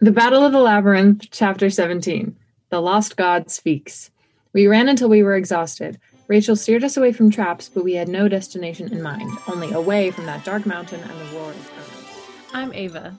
[0.00, 2.34] The Battle of the Labyrinth, Chapter 17.
[2.70, 4.10] The Lost God Speaks.
[4.52, 6.00] We ran until we were exhausted.
[6.26, 10.10] Rachel steered us away from traps, but we had no destination in mind, only away
[10.10, 12.18] from that dark mountain and the roar of drums.
[12.52, 13.16] I'm Ava.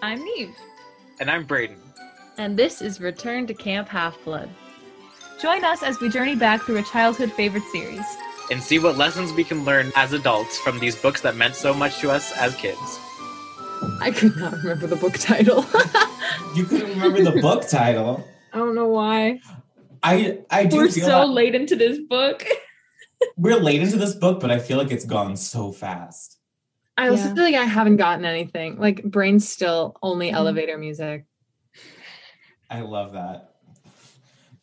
[0.00, 0.54] I'm Neve.
[1.18, 1.76] And I'm Braden.
[2.38, 4.48] And this is Return to Camp Half Blood.
[5.40, 8.06] Join us as we journey back through a childhood favorite series.
[8.48, 11.74] And see what lessons we can learn as adults from these books that meant so
[11.74, 13.00] much to us as kids.
[14.00, 15.64] I could not remember the book title.
[16.54, 18.26] You couldn't remember the book title.
[18.52, 19.40] I don't know why.
[20.02, 22.44] I I do We're feel so that late into this book.
[23.38, 26.38] we're late into this book, but I feel like it's gone so fast.
[26.98, 27.34] I also Yeah.
[27.34, 28.78] feel like I haven't gotten anything.
[28.78, 30.34] Like, brain's still only Mhm.
[30.34, 31.24] elevator music.
[32.68, 33.54] I love that.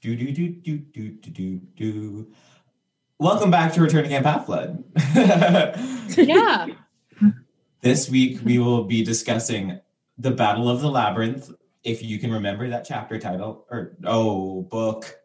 [0.01, 2.27] Do do do do do do do do.
[3.17, 4.83] Welcome back to Returning Camp Half Blood.
[6.15, 6.67] Yeah.
[7.81, 9.79] This week we will be discussing
[10.17, 11.51] the Battle of the Labyrinth.
[11.83, 15.17] If you can remember that chapter title, or oh, book.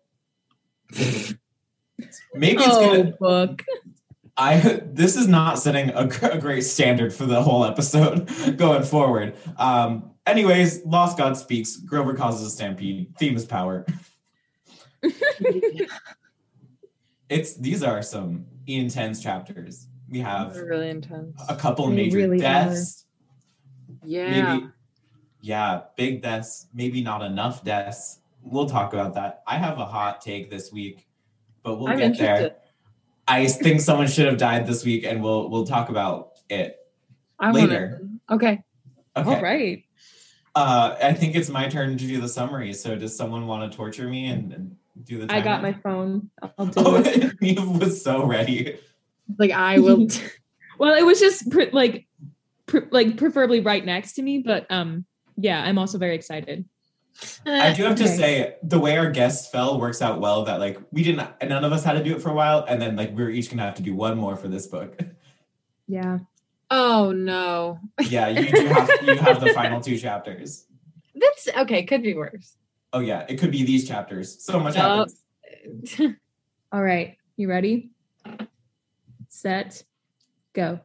[2.34, 3.10] Maybe it's Oh, gonna.
[3.18, 3.62] book.
[4.36, 9.36] I this is not setting a, a great standard for the whole episode going forward.
[9.56, 11.76] Um, anyways, Lost God speaks.
[11.76, 13.14] Grover causes a stampede.
[13.18, 13.86] Theme is power.
[17.28, 19.88] It's these are some intense chapters.
[20.14, 21.42] We have really intense.
[21.48, 23.04] a couple They major really deaths.
[24.04, 24.54] Yeah.
[24.54, 24.66] Maybe,
[25.40, 26.68] yeah, big deaths.
[26.72, 28.20] Maybe not enough deaths.
[28.40, 29.42] We'll talk about that.
[29.44, 31.08] I have a hot take this week,
[31.64, 32.54] but we'll I'm get there.
[33.26, 36.76] I think someone should have died this week, and we'll we'll talk about it
[37.40, 37.98] I later.
[38.00, 38.62] Wanna, okay.
[39.16, 39.34] Okay.
[39.34, 39.82] All right.
[40.54, 42.72] Uh, I think it's my turn to do the summary.
[42.72, 45.34] So, does someone want to torture me and, and do the?
[45.34, 46.30] I got my phone.
[46.56, 47.32] I'll do Oh, it.
[47.40, 48.78] Neve was so ready.
[49.38, 50.08] Like, I will.
[50.76, 52.08] Well, it was just pre- like,
[52.66, 55.04] pre- like preferably right next to me, but um,
[55.36, 56.64] yeah, I'm also very excited.
[57.46, 60.44] I do have to say the way our guests fell works out well.
[60.44, 62.82] That like we didn't, none of us had to do it for a while, and
[62.82, 64.98] then like we were each gonna have to do one more for this book.
[65.86, 66.18] Yeah.
[66.70, 67.78] oh, no.
[68.08, 70.66] yeah, you do have you have the final two chapters.
[71.14, 71.84] That's okay.
[71.84, 72.56] Could be worse.
[72.92, 74.42] Oh yeah, it could be these chapters.
[74.42, 75.08] So much Yup.
[75.08, 76.16] happens.
[76.72, 77.16] All right.
[77.36, 77.90] You ready?
[79.34, 79.82] Set.
[80.52, 80.78] Go.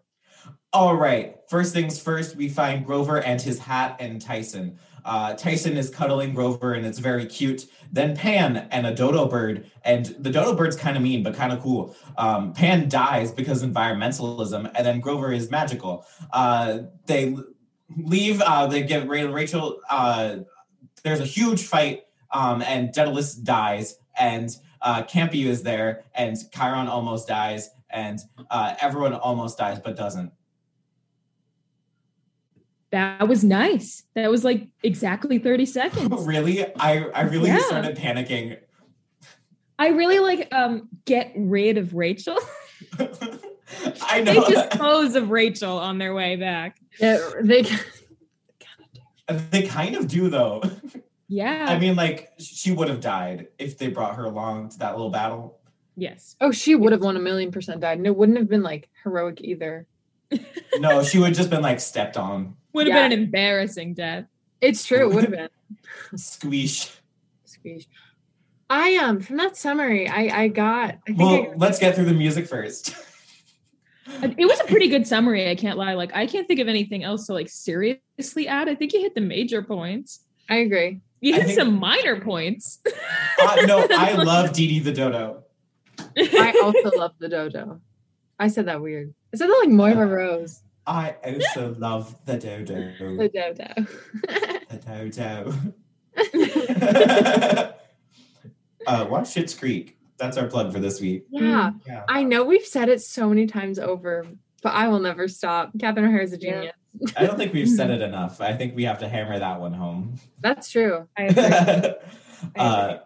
[0.74, 1.38] All right.
[1.48, 4.80] First things first, we find Grover and his hat and Tyson.
[5.06, 7.68] Uh, Tyson is cuddling Grover and it's very cute.
[7.92, 11.54] Then Pan and a dodo bird, and the dodo bird's kind of mean but kind
[11.54, 11.96] of cool.
[12.18, 16.06] Um, Pan dies because environmentalism, and then Grover is magical.
[16.31, 17.38] Uh, they
[17.98, 18.42] leave.
[18.42, 19.80] Uh, they get Rachel.
[19.90, 20.38] Uh,
[21.04, 26.88] there's a huge fight, um, and Daedalus dies, and uh, Kampe is there, and Chiron
[26.88, 28.20] almost dies, and
[28.50, 30.32] uh, everyone almost dies but doesn't.
[32.92, 34.04] That was nice.
[34.16, 36.10] That was like exactly 30 seconds.
[36.28, 36.66] really?
[36.78, 37.60] I I really Yeah.
[37.60, 38.58] started panicking.
[39.78, 42.38] I really like um get rid of Rachel.
[43.00, 44.34] I know.
[44.34, 44.48] they know.
[44.48, 46.80] dispose of Rachel on their way back.
[47.00, 47.66] Yeah, they.
[49.52, 50.64] they kind of do though.
[51.28, 51.68] Yeah.
[51.70, 55.12] I mean, like she would have died if they brought her along to that little
[55.12, 55.59] battle.
[56.02, 56.36] Yes.
[56.42, 57.98] Oh, she would have won a million percent died.
[57.98, 59.86] And it wouldn't have been like heroic either.
[60.80, 62.56] No, she would have just been like stepped on.
[62.74, 63.10] Would have Yeah.
[63.10, 64.26] been an embarrassing death.
[64.62, 65.10] It's true.
[65.10, 65.50] It would have been.
[66.16, 66.96] Squeesh.
[67.46, 67.88] Squeeze.
[68.70, 70.92] I um from that summary, I I got.
[70.92, 72.96] I think I Well, got- let's get through the music first.
[74.24, 75.94] It was a pretty good summary, I can't lie.
[75.94, 78.68] Like I can't think of anything else to like seriously add.
[78.68, 80.22] I think you hit the major points.
[80.50, 81.02] I agree.
[81.22, 82.80] You hit think- some minor points.
[83.42, 85.44] uh, no, I love Dee Dee the Dodo.
[86.18, 87.81] I also love the dodo.
[88.40, 89.14] I said that weird.
[89.34, 90.64] I said that like Moira Rose.
[90.88, 92.94] I also love the dodo.
[93.00, 93.74] The dodo.
[94.69, 95.53] The dodo.
[98.88, 99.98] uh, watch Schitt's Creek.
[100.18, 101.25] That's our plug for this week.
[101.30, 101.72] yeah.
[101.88, 102.03] Yeah.
[102.09, 104.25] I know we've said it so many times over,
[104.62, 105.72] but I will never stop.
[105.80, 106.52] Catherine O'Hara is a Yeah.
[106.52, 106.74] genius.
[107.16, 108.42] I don't think we've said it enough.
[108.42, 110.16] I think we have to hammer that one home.
[110.42, 111.07] That's true.
[111.18, 111.94] I agree.
[112.57, 112.98] uh,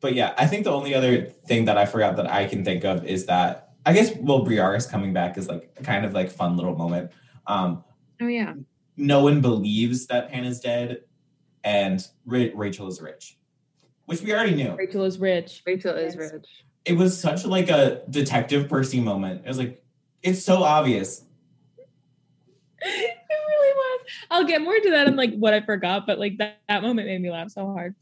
[0.00, 2.84] but yeah, I think the only other thing that I forgot that I can think
[2.84, 6.56] of is that I guess Will Briares coming back is like kind of like fun
[6.56, 7.10] little moment.
[7.46, 7.84] Um,
[8.20, 8.54] Oh yeah.
[8.96, 11.02] no one believes that Pan is dead,
[11.64, 13.38] and Ra- Rachel is rich,
[14.06, 14.74] which we already knew.
[14.74, 15.62] Rachel is rich.
[15.66, 16.32] Rachel is Yes.
[16.32, 16.46] rich.
[16.84, 19.42] It was such like a detective Percy moment.
[19.44, 19.82] It was like
[20.22, 21.24] it's so obvious.
[22.82, 24.00] it really was.
[24.30, 27.08] I'll get more to that in like what I forgot, but like that, that moment
[27.08, 27.94] made me laugh so hard.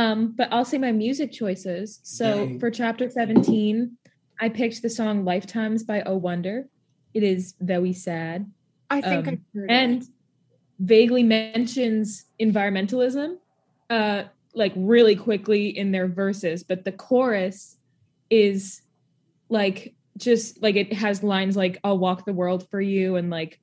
[0.00, 2.00] Um, but I'll say my music choices.
[2.02, 2.58] So Yay.
[2.58, 3.98] for chapter 17,
[4.40, 6.68] I picked the song Lifetimes by Oh Wonder.
[7.12, 8.50] It is very sad.
[8.88, 9.74] I think Um, I heard it.
[9.74, 10.04] And
[10.78, 13.36] vaguely mentions environmentalism
[13.90, 14.22] uh
[14.54, 17.76] like really quickly in their verses but the chorus
[18.30, 18.80] is
[19.50, 23.60] like just like it has lines like I'll walk the world for you and like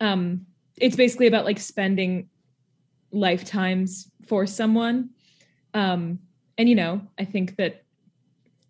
[0.00, 0.44] um
[0.78, 2.28] it's basically about like spending
[3.10, 5.10] lifetimes for someone
[5.74, 6.18] um
[6.58, 7.82] and you know I think that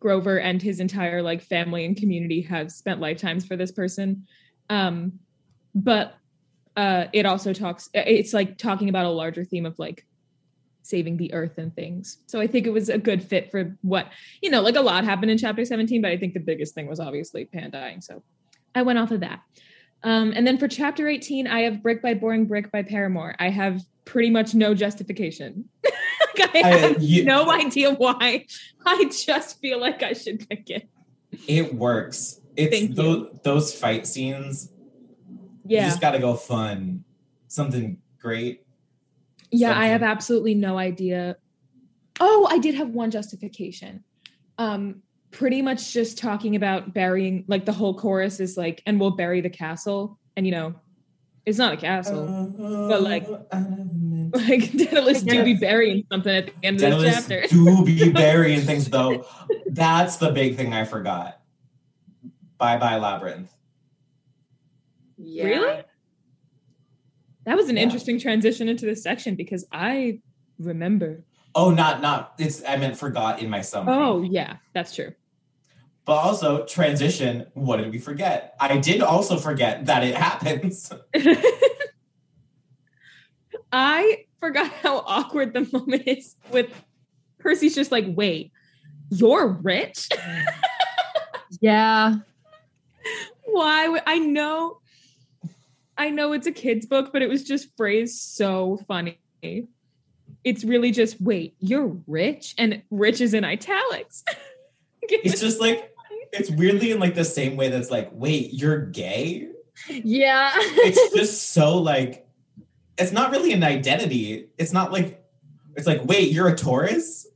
[0.01, 4.27] Grover and his entire like family and community have spent lifetimes for this person
[4.71, 5.13] um
[5.75, 6.15] but
[6.77, 10.07] uh it also talks it's like talking about a larger theme of like
[10.83, 12.19] saving the earth and things.
[12.27, 14.09] So I think it was a good fit for what,
[14.43, 16.87] you know, like a lot happened in chapter 17, but I think the biggest thing
[16.87, 18.01] was obviously Pan dying.
[18.01, 18.23] So
[18.75, 19.41] I went off of that.
[20.03, 23.37] Um, and then for chapter 18, I have Brick by Boring Brick by Paramore.
[23.39, 25.69] I have pretty much no justification.
[26.55, 28.47] like I have I- you- no idea why.
[28.87, 30.89] I just feel like I should pick it.
[31.47, 32.41] It works.
[32.57, 32.97] It's Thank you.
[32.97, 34.73] those, those fight scenes.
[35.67, 35.89] You Yeah.
[35.89, 37.05] just got to go fun.
[37.49, 38.65] Something great.
[39.53, 41.37] Yeah, I have absolutely no idea.
[42.21, 44.05] Oh, I did have one justification.
[44.59, 49.13] Um, pretty much just talking about burying, like the whole chorus is like, and we'll
[49.13, 50.19] bury the castle.
[50.37, 50.75] And you know,
[51.47, 52.27] it's not a castle.
[52.89, 53.27] But, like,
[54.33, 57.47] Like Daedalus do be burying something at the end of this Daedalus chapter.
[57.49, 59.27] do be burying things though.
[59.67, 61.41] That's the big thing I forgot.
[62.57, 63.53] Bye bye labyrinth.
[65.19, 65.45] Yeah.
[65.45, 65.83] Really?
[67.45, 67.83] That was an Yeah.
[67.83, 70.21] interesting transition into this section because I
[70.61, 71.25] remember.
[71.57, 72.35] Oh, not not.
[72.39, 73.95] It's I meant forgot in my summary.
[73.97, 75.13] Oh, yeah, that's true.
[76.05, 77.47] But also transition.
[77.55, 78.55] What did we forget?
[78.59, 80.93] I did also forget that it happens.
[83.73, 86.71] I forgot how awkward the moment is with
[87.39, 88.53] Percy's just like, wait,
[89.11, 90.09] you're rich?
[91.61, 92.15] Yeah.
[93.45, 93.89] Why?
[93.89, 94.79] would- I know,
[95.99, 99.19] I know it's a kid's book, but it was just phrased so funny.
[99.43, 102.55] It's really just, wait, you're rich?
[102.57, 104.23] And rich is in italics.
[105.03, 105.90] It's just like
[106.33, 109.49] it's weirdly in like the same way that's like, wait, you're gay?
[109.89, 110.51] Yeah.
[110.55, 112.27] It's just so like
[112.99, 114.49] it's not really an identity.
[114.59, 115.25] It's not like
[115.77, 117.27] it's like, wait, you're a Taurus?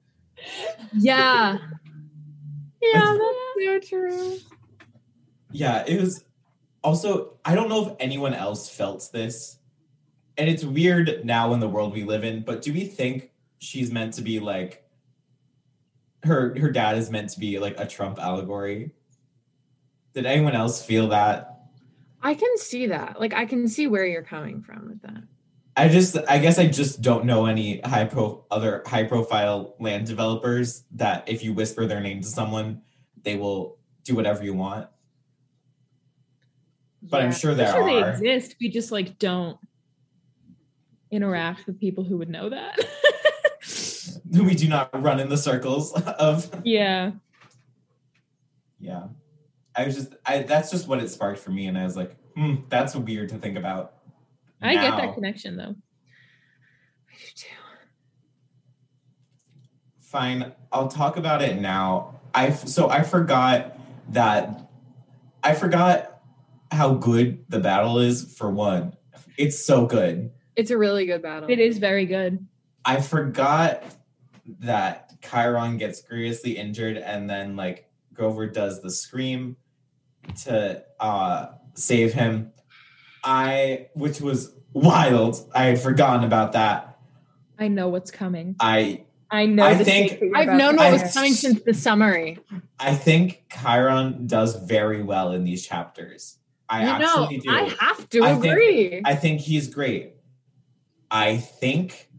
[0.93, 1.59] yeah.
[2.83, 4.39] yeah, that's so true.
[5.53, 6.25] Yeah, it was
[6.83, 9.59] also I don't know if anyone else felt this.
[10.37, 13.93] And it's weird now in the world we live in, but do we think she's
[13.93, 14.84] meant to be like
[16.25, 18.93] her her dad is meant to be like a Trump allegory?
[20.15, 21.51] Did anyone else feel that?
[22.23, 23.21] I can see that.
[23.21, 25.23] Like I can see where you're coming from with that.
[25.77, 30.07] I just I guess I just don't know any high pro other high profile land
[30.07, 32.81] developers that if you whisper their name to someone,
[33.23, 34.89] they will do whatever you want.
[37.03, 37.37] But I'm Yeah.
[37.37, 38.11] sure I'm there sure they are.
[38.11, 38.57] exist.
[38.61, 39.59] We just like don't
[41.11, 42.79] interact with people who would know that.
[44.31, 47.13] we do not run in the circles of yeah.
[48.81, 49.05] yeah.
[49.77, 52.17] I was just I that's just what it sparked for me, and I was like,
[52.35, 53.95] hmm, that's weird to think about.
[54.63, 55.75] I get that connection though.
[57.11, 57.49] I do too.
[60.01, 62.21] Fine, I'll talk about it now.
[62.35, 63.79] I so I forgot
[64.11, 64.71] that
[65.43, 66.23] I forgot
[66.71, 68.97] how good the battle is for one.
[69.37, 70.31] It's so good.
[70.57, 71.51] It's a really good battle.
[71.51, 72.47] It is very good.
[72.85, 73.83] I forgot
[74.61, 79.57] that Chiron gets grievously injured and then like Grover does the scream
[80.45, 82.53] to uh save him.
[83.23, 85.37] I which was wild.
[85.55, 86.99] I had forgotten about that.
[87.59, 88.57] I know what's coming.
[88.61, 89.65] I I know.
[89.65, 92.39] I the think- shit that you're I've known what I- was coming since the summary.
[92.79, 96.39] I think Chiron does very well in these chapters.
[96.69, 97.51] I you know, actually do.
[97.51, 99.03] I have to I think- agree.
[99.05, 100.17] I think he's great.
[101.11, 102.11] I think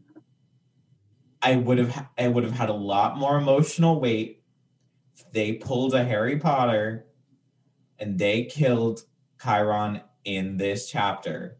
[1.45, 4.41] I would have I would have had a lot more emotional weight
[5.15, 7.05] if they pulled a Harry Potter
[7.99, 9.03] and they killed
[9.41, 11.59] Chiron in this chapter.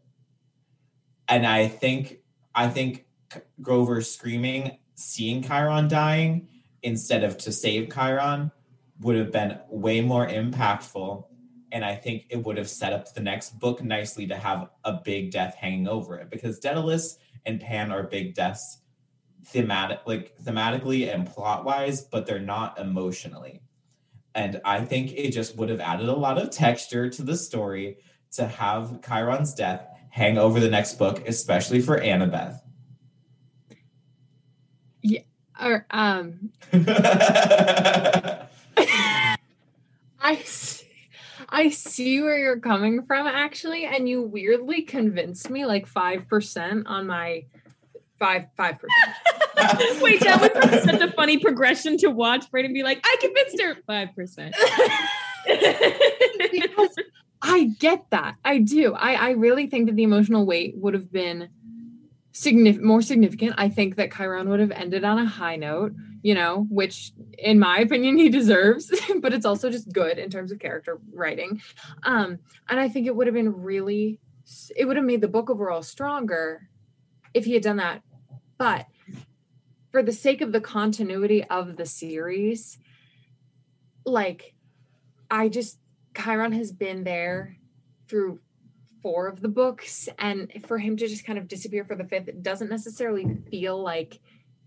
[1.28, 2.18] And I think
[2.52, 3.06] I think
[3.62, 6.48] Grover screaming, seeing Chiron dying
[6.82, 8.50] instead of to save Chiron
[9.02, 11.26] would have been way more impactful
[11.70, 14.94] and I think it would have set up the next book nicely to have a
[15.04, 18.78] big death hanging over it because Daedalus and Pan are big deaths
[19.46, 23.62] thematic like thematically and plot wise, but they're not emotionally.
[24.34, 27.98] And I think it just would have added a lot of texture to the story
[28.32, 32.60] to have Chiron's death hang over the next book, especially for Annabeth.
[35.02, 35.20] Yeah,
[35.62, 38.48] or um i
[41.48, 46.88] I see where you're coming from actually, and you weirdly convinced me like five percent
[46.88, 47.44] on my
[48.18, 50.00] five five percent.
[50.02, 52.50] Wait, that was such a funny progression to watch.
[52.50, 54.54] Braden be like, I convinced her five percent.
[56.52, 56.96] Because
[57.42, 58.36] I get that.
[58.44, 58.94] I do.
[58.94, 61.48] I, I really think that the emotional weight would have been
[62.32, 63.54] signif- more significant.
[63.56, 65.92] I think that Chiron would have ended on a high note,
[66.22, 70.52] you know, which in my opinion he deserves, but it's also just good in terms
[70.52, 71.60] of character writing.
[72.02, 74.20] Um, and I think it would have been really
[74.76, 76.68] it would have made the book overall stronger
[77.36, 78.02] if he had done that.
[78.56, 78.86] But
[79.92, 82.78] for the sake of the continuity of the series,
[84.06, 84.54] like
[85.30, 85.78] I just
[86.16, 87.58] Chiron has been there
[88.08, 88.40] through
[89.02, 92.28] four of the books, and for him to just kind of disappear for the fifth,
[92.28, 94.18] it doesn't necessarily feel like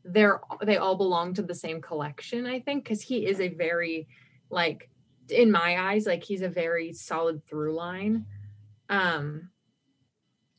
[0.06, 2.46] they're they all belong to the same collection.
[2.46, 4.08] I think because he is a very
[4.52, 4.90] like
[5.30, 8.26] in my eyes, like he's a very solid through line.
[8.90, 9.50] Um,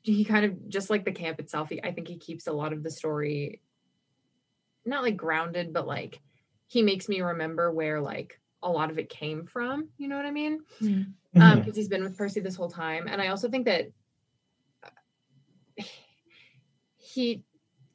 [0.03, 1.69] he kind of just like the camp itself.
[1.69, 3.61] He, I think he keeps a lot of the story
[4.85, 6.21] not like grounded, but like
[6.67, 9.89] he makes me remember where like a lot of it came from.
[9.99, 10.61] You know what I mean?
[10.81, 10.89] Mm.
[10.89, 11.57] Um, Mhm.
[11.57, 13.91] because he's been with Percy this whole time, and I also think that
[14.83, 15.83] uh,
[16.97, 17.45] he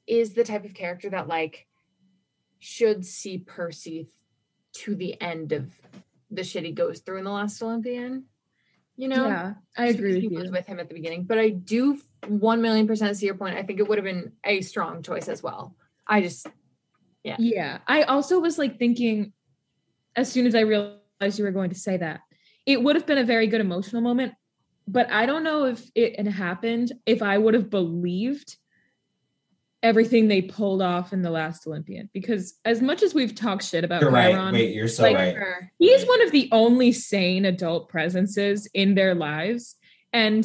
[0.07, 1.67] is the type of character that like
[2.59, 4.09] should see Percy
[4.73, 5.71] to the end of
[6.31, 8.25] the shit he goes through in the last Olympian.
[8.97, 11.25] You know, yeah, I agree with he was with him at the beginning.
[11.25, 13.57] But I do one million percent see your point.
[13.57, 15.75] I think it would have been a strong choice as well.
[16.07, 16.47] I just
[17.23, 17.79] yeah, Yeah.
[17.87, 19.33] I also was like thinking,
[20.15, 22.21] as soon as I realized you were going to say that,
[22.65, 24.33] it would have been a very good emotional moment.
[24.87, 28.55] But I don't know if it had happened if I would have believed
[29.85, 32.09] everything they pulled off in the last Olympian.
[32.11, 34.51] Because as much as we've talked shit about You're right.
[34.51, 35.33] Wait, you're so like, right.
[35.35, 35.71] sure.
[35.77, 39.75] he is one of the only sane adult presences in their lives
[40.11, 40.43] and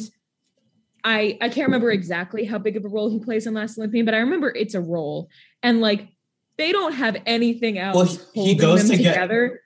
[1.03, 4.05] i i can't remember exactly how big of a role he plays in last olympian
[4.05, 5.29] but i remember it's a role
[5.63, 6.07] and like
[6.57, 9.61] they don't have anything else Well, he- he goes to get- together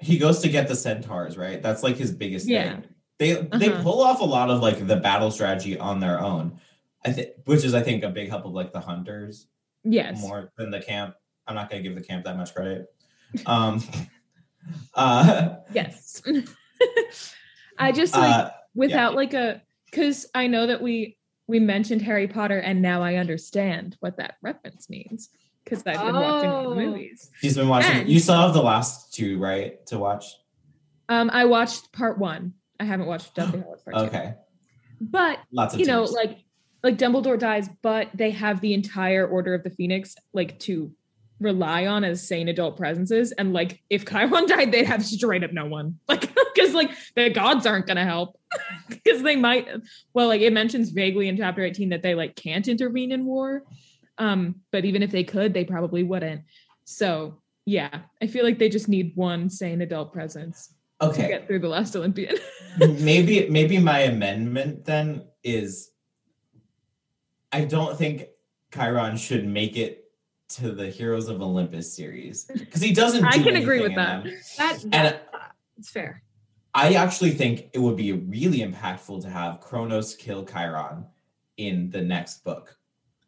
[0.00, 1.62] He goes to get the centaurs, right?
[1.62, 2.74] That's like his biggest Yeah.
[2.74, 2.84] thing.
[3.18, 3.82] They they Uh-huh.
[3.82, 6.58] pull off a lot of like the battle strategy on their own.
[7.04, 9.46] I think which is I think a big help of like the hunters
[9.84, 11.14] yes more than the camp.
[11.46, 12.86] I'm not gonna give the camp that much credit.
[13.46, 13.82] Um
[14.94, 16.22] uh, yes
[17.78, 21.18] i just like uh without like a because i know that we
[21.48, 25.28] we mentioned harry potter and now i understand what that reference means
[25.64, 26.74] because i've been watching the Oh.
[26.74, 29.84] movies he's been watching And- you still have the last two, right?
[29.88, 30.24] To watch.
[31.08, 34.02] um i watched part one i haven't watched Deathly Hallows part two.
[34.16, 34.34] Okay.
[35.00, 36.38] but Lots of you know like
[36.84, 40.92] like dumbledore dies but they have the entire order of the phoenix like to
[41.40, 43.32] rely on as sane adult presences.
[43.32, 45.98] And like if chiron died they'd have straight up no one.
[46.08, 48.38] Like because like the gods aren't gonna help.
[48.88, 49.68] Because they might
[50.12, 53.64] well like it mentions vaguely in chapter 18 that they like can't intervene in war.
[54.18, 56.42] Um but even if they could they probably wouldn't.
[56.84, 61.28] So yeah i feel like they just need one sane adult presence to okay.
[61.28, 62.36] get through the last olympian.
[62.78, 65.93] Maybe maybe my amendment then is
[67.54, 68.26] I don't think
[68.74, 70.10] Chiron should make it
[70.50, 73.24] to the Heroes of Olympus series because he doesn't.
[73.24, 74.24] I can agree with that.
[74.24, 74.34] them.
[74.58, 75.28] That, And that
[75.78, 76.22] it's fair.
[76.74, 81.06] I actually think it would be really impactful to have Kronos kill Chiron
[81.56, 82.76] in the next book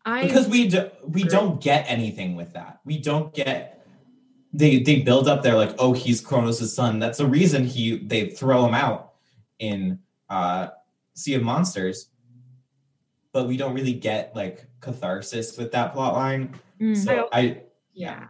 [0.05, 1.31] I because we do, we agree.
[1.31, 2.81] don't get anything with that.
[2.85, 3.87] We don't get
[4.53, 5.45] they they build up.
[5.45, 6.99] They're like, oh, he's Kronos' son.
[6.99, 9.13] That's the reason he they throw him out
[9.61, 10.69] in uh,
[11.15, 12.09] Sea of Monsters.
[13.37, 16.59] But we don't really get like catharsis with that plot line.
[16.81, 16.97] Mm.
[16.97, 18.29] So I yeah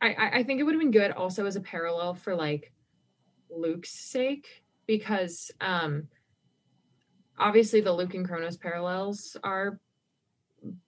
[0.00, 2.72] I, I i think it would have been good also as a parallel for like
[3.50, 4.46] luke's sake
[4.86, 6.08] because um
[7.38, 9.80] obviously the luke and kronos parallels are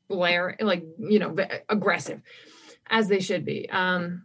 [0.09, 2.21] blair like you know ve- aggressive
[2.89, 4.25] as they should be um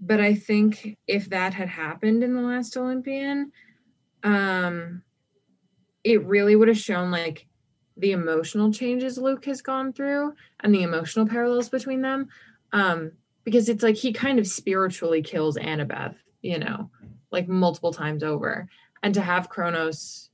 [0.00, 3.50] but i think if that had happened in the last olympian
[4.22, 5.02] um
[6.04, 7.46] it really would have shown like
[8.00, 12.28] the emotional changes luke has gone through and the emotional parallels between them
[12.72, 13.12] um
[13.44, 16.90] because it's like he kind of spiritually kills annabeth you know
[17.30, 18.68] like multiple times over.
[19.02, 20.30] And to have kronos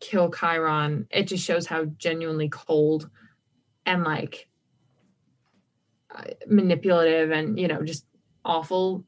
[0.00, 3.08] kill chiron it just shows how genuinely cold
[3.86, 4.48] and like
[6.14, 8.04] uh, manipulative and you know just
[8.44, 9.04] awful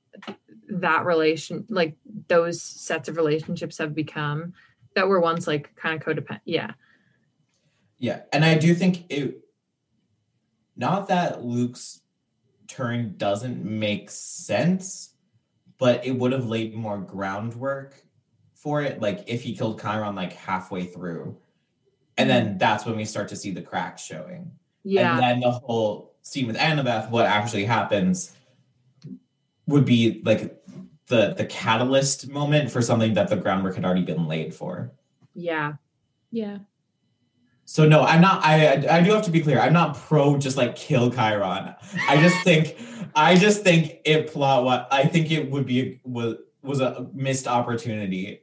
[0.70, 1.94] that relation like
[2.28, 4.54] those sets of relationships have become
[4.94, 6.72] that were once like kind of codependent yeah
[7.98, 9.40] Yeah, and I do think it
[10.76, 12.00] not that Luke's
[12.68, 15.14] turn doesn't make sense,
[15.78, 17.94] but it would have laid more groundwork
[18.54, 21.36] for it, like if he killed Chiron like halfway through.
[22.16, 22.58] And then mm-hmm.
[22.58, 24.52] that's when we start to see the cracks showing.
[24.84, 25.12] Yeah.
[25.12, 28.32] And then the whole scene with Annabeth, what actually happens
[29.66, 30.62] would be like
[31.06, 34.92] the the catalyst moment for something that the groundwork had already been laid for.
[35.34, 35.74] yeah.
[36.30, 36.58] Yeah.
[37.70, 38.42] So no, I'm not.
[38.42, 39.60] I I do have to be clear.
[39.60, 41.74] I'm not pro just like kill Chiron.
[42.08, 42.78] I just think
[43.14, 47.46] I just think it plot what I think it would be was was a missed
[47.46, 48.40] opportunity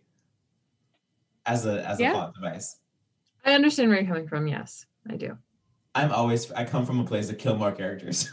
[1.47, 2.11] as a as Yeah.
[2.11, 2.77] a plot device.
[3.43, 4.45] I understand where you're coming from.
[4.47, 5.35] Yes, I do.
[5.95, 8.29] I'm always I come from a place to kill more characters.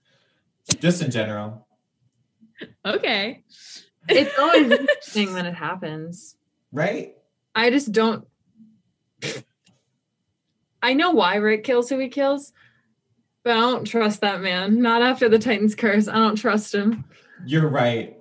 [0.80, 1.66] just in general,
[2.86, 3.44] Okay.
[4.08, 6.36] It's always interesting when it happens.
[6.72, 7.12] right?
[7.54, 8.26] I just don't.
[10.82, 12.52] I know why Rick kills who he kills,
[13.42, 14.80] but I don't trust that man.
[14.80, 16.08] Not after the Titan's curse.
[16.08, 17.04] I don't trust him.
[17.44, 18.16] You're right.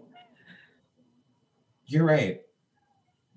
[1.85, 2.41] You're right.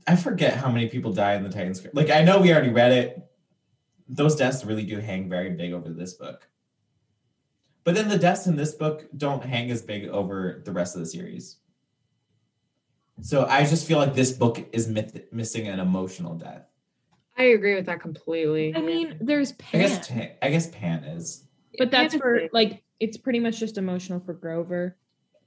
[0.07, 1.81] I forget how many people die in the Titans.
[1.81, 1.95] Curse.
[1.95, 3.23] Like I know we already read it.
[4.09, 6.49] Those deaths really do hang very big over this book.
[7.85, 11.01] But then the deaths in this book don't hang as big over the rest of
[11.01, 11.57] the series.
[13.21, 16.67] So I just feel like this book is myth- missing an emotional death.
[17.39, 18.75] I agree with that completely.
[18.75, 21.45] I mean, there's I Pan, guess Ta- I guess Pan is.
[21.79, 22.51] but that's Pan for big.
[22.53, 24.97] like it's pretty much just emotional for Grover.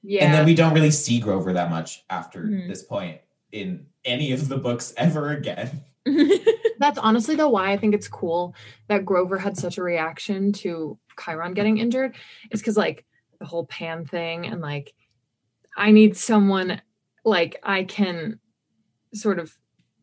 [0.02, 0.26] yeah.
[0.26, 2.68] And then we don't really see Grover that much after Mhm.
[2.70, 3.20] this point
[3.52, 5.82] in any of the books ever again.
[6.80, 8.56] That's honestly though why I think it's cool
[8.88, 12.16] that Grover had such a reaction to Chiron getting injured.
[12.52, 13.06] Is because like
[13.40, 14.94] the whole Pan thing and like
[15.78, 16.82] I need someone
[17.26, 18.40] like I can
[19.14, 19.56] sort of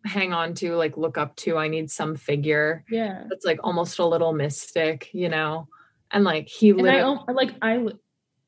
[0.08, 1.56] hang on to, like look up to.
[1.56, 3.24] I need some figure yeah.
[3.28, 5.68] that's like almost a little mystic, you know?
[6.10, 7.98] And like he And I literally al- like I li-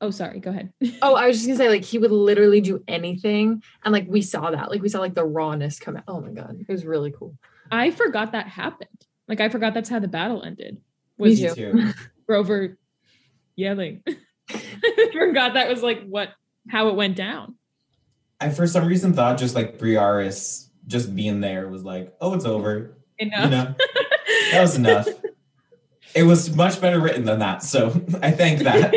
[0.01, 0.73] oh sorry, go ahead.
[1.01, 3.63] Oh, I was just gonna say, like, he would literally do anything.
[3.83, 4.69] And like we saw that.
[4.69, 6.03] Like we saw like the rawness come out.
[6.07, 6.57] Oh my god.
[6.59, 7.37] It was really cool.
[7.71, 8.89] I forgot that happened.
[9.27, 10.77] Like I forgot that's how the battle ended.
[11.17, 11.53] Me Was too.
[11.55, 11.93] too.
[12.27, 12.77] Grover
[13.55, 14.03] yelling.
[14.49, 16.29] I forgot that was like what
[16.67, 17.55] how it went down.
[18.39, 22.45] I for some reason thought just like Briares just being there was like, oh, it's
[22.45, 22.97] over.
[23.17, 23.43] Enough.
[23.43, 23.75] You know,
[24.51, 25.07] that was enough.
[26.15, 27.63] it was much better written than that.
[27.63, 27.87] So
[28.21, 28.93] I thank that.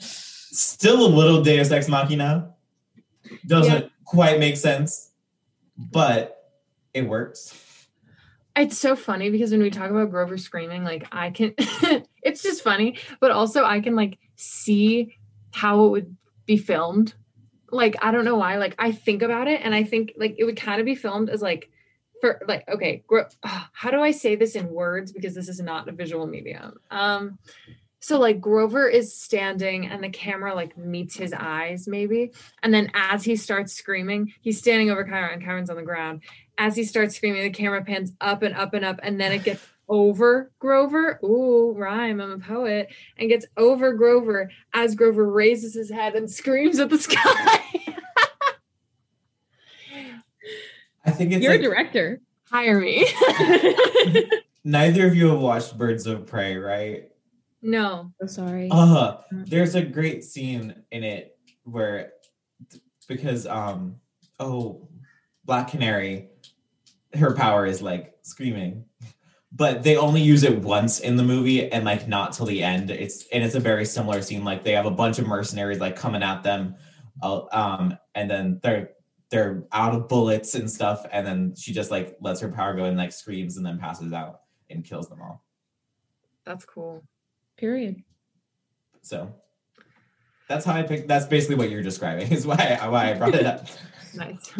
[0.00, 2.54] Still a little Deus Ex Machina.
[3.46, 5.10] Doesn't quite make sense,
[5.76, 6.50] but
[6.92, 7.58] it works.
[8.54, 11.54] It's so funny because when we talk about Grover screaming, like I can
[12.22, 15.16] it's just funny, but also I can like see
[15.52, 17.14] how it would be filmed.
[17.72, 18.56] Like I don't know why.
[18.58, 21.30] Like I think about it and I think like it would kind of be filmed
[21.30, 21.70] as like
[22.20, 25.60] for like okay, Gro- ah, how do I say this in words because this is
[25.60, 26.74] not a visual medium.
[26.90, 27.38] Um
[27.98, 32.32] so like Grover is standing and the camera like meets his eyes maybe
[32.62, 36.22] and then as he starts screaming, he's standing over and Chiron's on the ground
[36.58, 39.42] as he starts screaming, the camera pans up and up and up, and then it
[39.42, 41.18] gets over Grover.
[41.24, 42.88] Ooh, rhyme, I'm a poet.
[43.18, 47.60] And gets over Grover as Grover raises his head and screams at the sky.
[51.04, 52.20] I think it's You're like a director.
[52.50, 53.06] Hire me.
[54.64, 57.08] neither of you have watched Birds of Prey, right?
[57.62, 58.12] no.
[58.20, 58.68] so sorry.
[58.70, 62.12] Uh, there's a great scene in it where
[63.08, 63.96] because um
[64.40, 64.88] oh
[65.44, 66.30] Black Canary
[67.14, 68.84] her power is like screaming.
[69.54, 72.90] But they only use it once in the movie and like not till the end.
[72.90, 74.44] It's and it's a very similar scene.
[74.44, 76.74] Like they have a bunch of mercenaries like coming at them,
[77.22, 78.90] uh, um, and then they're
[79.30, 82.84] they're out of bullets and stuff, and then she just like lets her power go
[82.84, 85.44] and like screams and then passes out and kills them all.
[86.44, 87.02] That's cool.
[87.56, 88.02] Period.
[89.02, 89.34] So
[90.48, 91.08] that's how I picked.
[91.08, 92.30] That's basically what you're describing.
[92.32, 93.66] Is why why I brought it up.
[94.14, 94.52] Nice.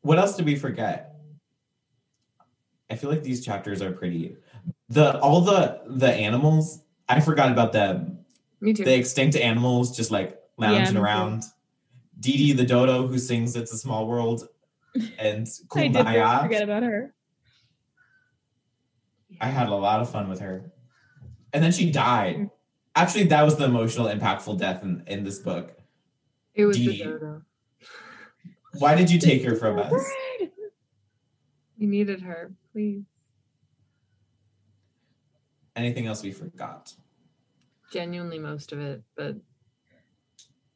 [0.00, 1.13] What else did we forget?
[2.94, 4.36] I feel like these chapters are pretty.
[4.88, 6.84] The all the the animals.
[7.08, 8.20] I forgot about them.
[8.60, 8.84] Me too.
[8.84, 11.02] The extinct animals just like Yeah, lounging too.
[11.02, 11.42] around.
[12.20, 14.48] Dee Dee the dodo who sings "It's a Small World"
[15.18, 16.42] and I did Kumbaya.
[16.42, 17.12] forget about her.
[19.40, 20.70] I had a lot of fun with her.
[21.52, 22.36] And then she died.
[22.36, 22.50] Mm.
[22.94, 25.76] Actually, that was the emotional, impactful death in, in this book.
[26.54, 27.02] it was the Dee.
[27.02, 27.42] dodo.
[28.78, 29.92] Why did you take her from us?
[31.84, 32.50] We needed her.
[32.72, 33.02] Please.
[35.76, 36.94] Anything else we forgot?
[37.92, 39.36] Genuinely most of it, but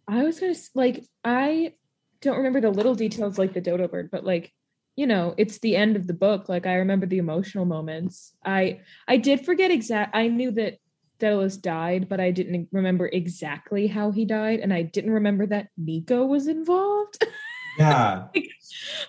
[0.06, 1.72] I was gonna like I
[2.20, 4.52] don't remember the little details like the dodo bird, but like
[4.96, 6.50] you know, it's the end of the book.
[6.50, 8.34] Like I remember the emotional moments.
[8.44, 10.14] I I did forget exact.
[10.14, 10.76] I knew that
[11.20, 15.68] Daedalus died, but I didn't remember exactly how he died, and I didn't remember that
[15.78, 17.24] Nico was involved.
[17.78, 18.26] Yeah.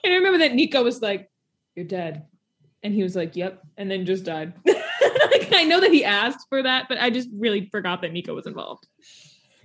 [0.05, 1.29] I remember that Nico was like,
[1.79, 2.25] "You're dead,"
[2.83, 4.51] and he was like, "Yep," and then just died.
[4.65, 8.35] like, I know that he asked for that, but I just really forgot that Nico
[8.35, 8.85] was involved.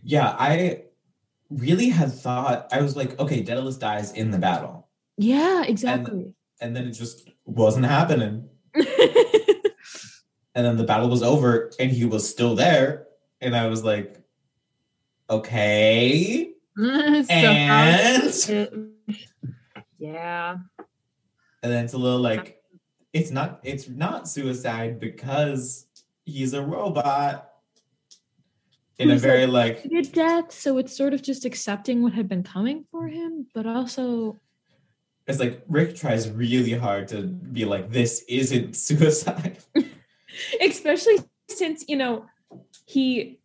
[0.05, 0.85] Yeah, I
[1.51, 4.89] really had thought I was like, okay, Daedalus dies in the battle.
[5.17, 6.33] Yeah, exactly.
[6.61, 8.49] And then it just wasn't happening.
[10.57, 13.09] And then the battle was over and he was still there.
[13.41, 14.23] And I was like,
[15.29, 16.53] okay.
[16.77, 18.33] so And
[19.99, 20.57] yeah.
[21.65, 22.79] And then it's a little like uh-huh.
[23.15, 25.87] it's not it's not suicide because
[26.25, 27.51] he's a robot.
[28.99, 32.85] In a very like death, so it's sort of just accepting what had been coming
[32.93, 34.39] for him, but also
[35.27, 39.59] it's like Rick tries really hard to be like, this isn't suicide.
[40.61, 41.17] especially
[41.49, 42.27] since you know
[42.85, 43.39] he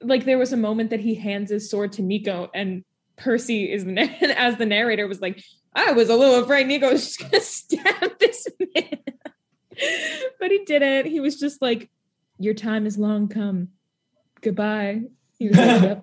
[0.00, 2.84] like there was a moment that he hands his sword to Nico and
[3.20, 3.84] Percy is
[4.36, 5.42] as the narrator was like
[5.74, 8.98] I was a little afraid Nico was just gonna stab this man
[10.40, 11.88] but he didn't he was just like
[12.38, 13.68] your time is long come
[14.40, 15.02] goodbye
[15.38, 16.02] he was like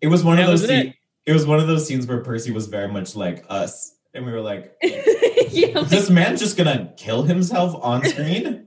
[0.00, 0.82] It was one That of those was it.
[0.82, 0.94] scenes,
[1.26, 3.96] it was one of those scenes where Percy was very much like us.
[4.12, 8.66] And we were like, yeah, like- this man just gonna kill himself on screen?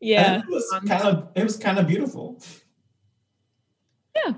[0.00, 2.42] yeah And it was kind of it was kind of beautiful.
[4.14, 4.32] Yeah.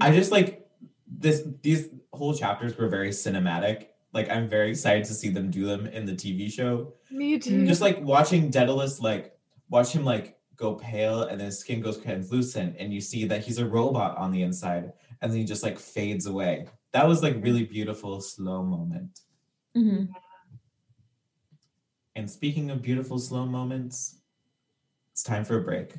[0.00, 0.68] I just like
[1.06, 3.88] this these whole chapters were very cinematic.
[4.12, 6.94] Like I'm very excited to see them do them in the TV show.
[7.10, 7.66] Me too.
[7.66, 9.36] Just like watching Daedalus like
[9.70, 13.44] watch him like go pale and then his skin goes translucent and you see that
[13.44, 16.66] he's a robot on the inside and then he just like fades away.
[16.92, 19.20] That was like really beautiful slow moment.
[19.76, 20.08] Mhm.
[22.14, 24.20] And speaking of beautiful slow moments,
[25.12, 25.98] it's time for a break.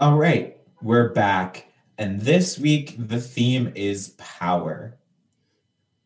[0.00, 1.66] All right, we're back.
[1.98, 4.98] And this week, the theme is power.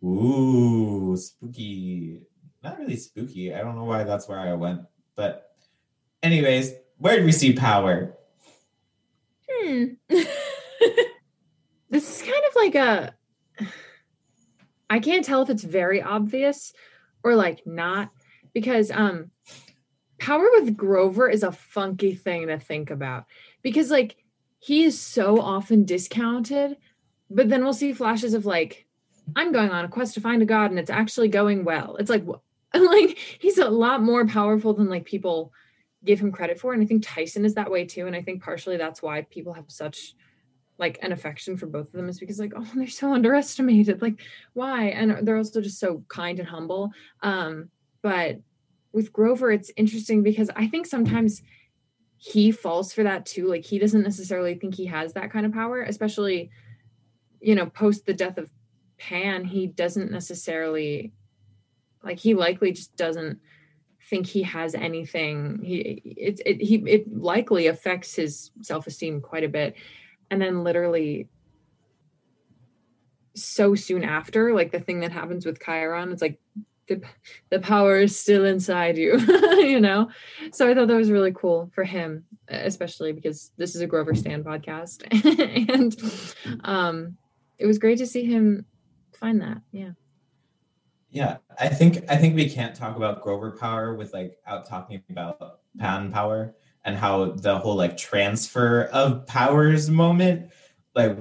[0.03, 2.23] Ooh, spooky.
[2.65, 3.55] Not really spooky.
[3.55, 4.81] I don't know why that's where I went.
[5.15, 5.49] But,
[6.25, 8.17] anyways, where did we see power?
[9.49, 9.85] Hmm.
[10.09, 10.27] this
[11.93, 13.15] is kind of like a
[14.91, 16.73] I can't tell if it's very obvious
[17.23, 18.11] or like not
[18.53, 19.31] because um
[20.19, 23.27] power with Grover is a funky thing to think about
[23.65, 24.17] because like
[24.61, 26.77] he is so often discounted
[27.29, 28.87] but then we'll see flashes of like
[29.35, 31.97] I'm going on a quest to find a god and it's actually going well.
[31.97, 32.25] It's like
[32.75, 35.53] like he's a lot more powerful than like people
[36.05, 38.43] give him credit for and I think Tyson is that way too and I think
[38.43, 40.15] partially that's why people have such
[40.77, 44.21] like an affection for both of them is because like oh they're so underestimated like
[44.53, 46.91] why and they're also just so kind and humble
[47.23, 47.71] um
[48.03, 48.41] but
[48.93, 51.43] with grover it's interesting because i think sometimes
[52.25, 53.49] he falls for that too.
[53.49, 56.51] Like he doesn't necessarily think he has that kind of power especially
[57.41, 58.49] you know post the death of
[58.97, 61.13] pan he doesn't necessarily
[62.03, 63.39] like he likely just doesn't
[64.09, 65.61] think he has anything.
[65.63, 69.75] He it, it he it likely affects his self-esteem quite a bit.
[70.31, 71.29] And then literally
[73.35, 76.39] so soon after like the thing that happens with chiron it's like
[76.87, 77.01] the,
[77.51, 79.19] the power is still inside you
[79.59, 80.09] you know?
[80.53, 84.15] So i thought that was really cool for him especially because this is a grover
[84.15, 85.03] stand podcast.
[85.75, 87.17] And um
[87.59, 88.67] it was great to see him
[89.19, 89.91] find that yeah.
[91.15, 95.01] Yeah, I think I think we can't talk about Grover power with like out talking
[95.11, 100.51] about Pan power and how the whole like transfer of powers moment,
[100.97, 101.17] like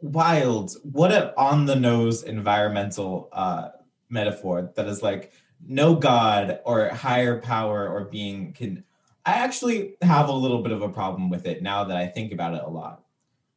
[0.00, 0.74] wild.
[0.84, 3.68] What a on the nose environmental uh,
[4.14, 5.32] metaphor that is like
[5.66, 8.82] no god or higher power or being can
[9.26, 12.32] I actually have a little bit of a problem with it now that I think
[12.32, 13.04] about it a lot.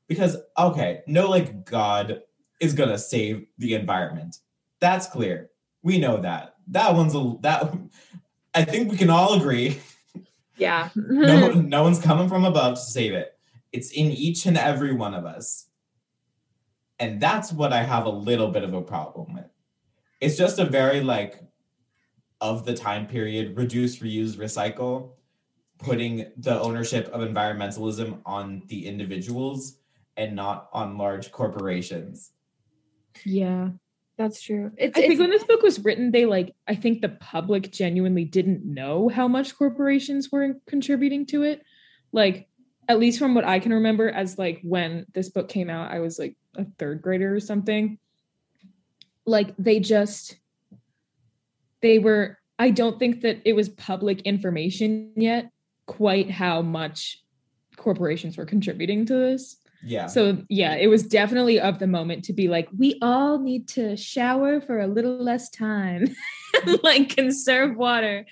[0.08, 2.22] Because, okay, no, like, God
[2.62, 4.38] is going to save the environment.
[4.80, 5.50] That's clear.
[5.84, 6.56] We know that.
[6.70, 7.74] That one's a, that,
[8.54, 9.80] I think we can all agree.
[10.56, 10.90] Yeah.
[10.96, 13.38] No, no one's coming from above to save it.
[13.74, 15.68] It's in each and every one of us.
[17.00, 19.52] And that's what I have a little bit of a problem with.
[20.20, 21.42] It's just a very, like,
[22.42, 25.12] of the time period, reduce, reuse, recycle,
[25.80, 29.78] putting the ownership of environmentalism on the individuals
[30.16, 32.32] and not on large corporations.
[33.26, 33.70] Yeah.
[34.18, 34.72] That's true.
[34.78, 38.26] It's, I think when this book was written, they like, I think the public genuinely
[38.26, 41.62] didn't know how much corporations were contributing to it.
[42.12, 42.48] Like,
[42.88, 46.00] at least from what I can remember, as like when this book came out, I
[46.00, 48.00] was like a third grader or something.
[49.28, 50.38] Like, they just,
[51.82, 55.52] they were, I don't think that it was public information yet
[55.86, 57.24] quite how much
[57.76, 59.58] corporations were contributing to this.
[59.84, 60.08] Yeah.
[60.08, 63.96] So yeah, it was definitely of the moment to be like, we all need to
[63.96, 66.08] shower for a little less time,
[66.84, 68.26] like conserve water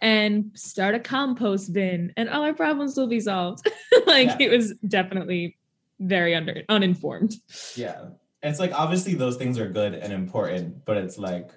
[0.00, 3.70] and start a compost bin and all our problems will be solved.
[4.06, 4.36] like Yeah.
[4.40, 5.56] it was definitely
[6.00, 7.34] very under uninformed.
[7.74, 8.06] Yeah.
[8.42, 11.50] It's like obviously those things are good and important, but it's like,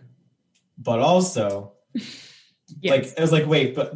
[0.78, 1.74] but also,
[2.84, 3.94] like, it was like, wait, but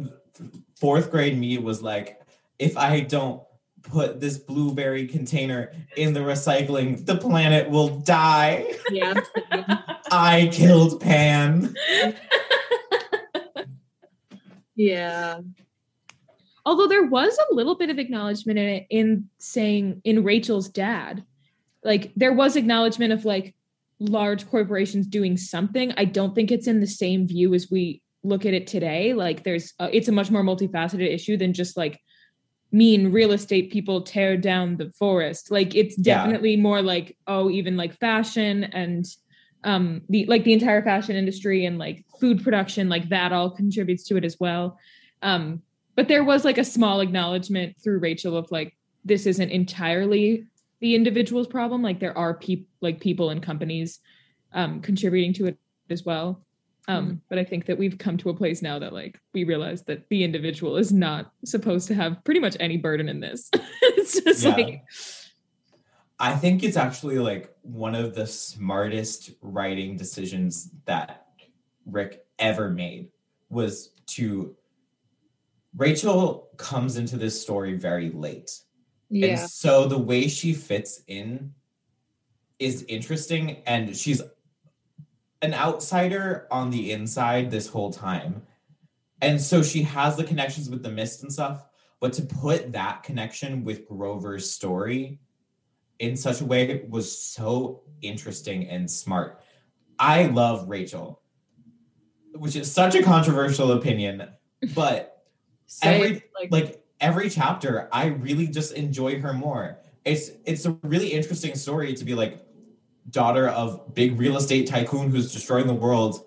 [0.78, 2.20] fourth grade me was like,
[2.58, 3.42] if I don't
[3.82, 8.74] put this blueberry container in the recycling, the planet will die.
[8.90, 9.14] yeah.
[10.10, 11.74] I killed Pan.
[14.76, 15.40] Yeah.
[16.66, 21.24] Although there was a little bit of acknowledgement in it in saying in Rachel's dad,
[21.84, 23.54] like there was acknowledgement of like
[24.00, 25.92] large corporations doing something.
[25.96, 29.12] I don't think it's in the same view as we look at it today.
[29.14, 32.00] Like there's, uh, it's a much more multifaceted issue than just like
[32.72, 35.50] mean real estate people tear down the forest.
[35.50, 36.24] Like it's Yeah.
[36.24, 39.04] definitely more like oh, even like fashion and
[39.64, 44.04] um the like the entire fashion industry and like food production like that all contributes
[44.04, 44.78] to it as well
[45.22, 45.62] um
[45.96, 50.44] but there was like a small acknowledgement through rachel of like this isn't entirely
[50.84, 54.00] the individual's problem like there are people like people and companies
[54.52, 55.56] um contributing to it
[55.88, 56.44] as well
[56.88, 59.82] um but i think that we've come to a place now that like we realize
[59.84, 63.48] that the individual is not supposed to have pretty much any burden in this
[63.82, 64.50] it's just Yeah.
[64.50, 64.84] like
[66.20, 71.26] I think it's actually like one of the smartest writing decisions that
[71.86, 73.08] Rick ever made
[73.48, 74.54] was to
[75.76, 78.50] Rachel comes into this story very late.
[79.14, 79.26] Yeah.
[79.28, 81.54] And so the way she fits in
[82.58, 84.20] is interesting and she's
[85.40, 88.42] an outsider on the inside this whole time.
[89.22, 91.64] And so she has the connections with the mist and stuff,
[92.00, 95.20] but to put that connection with Grover's story
[96.00, 99.40] in such a way was so interesting and smart.
[99.96, 101.22] I love Rachel,
[102.34, 104.28] which is such a controversial opinion,
[104.74, 105.22] but
[105.84, 109.78] every- like, like every chapter i really just enjoy her more.
[110.06, 112.42] It's it's a really interesting story to be like
[113.10, 116.26] daughter of big real estate tycoon who's destroying the world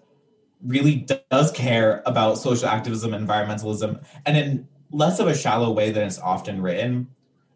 [0.63, 6.08] really does care about social activism environmentalism and in less of a shallow way than
[6.08, 7.08] it's often written.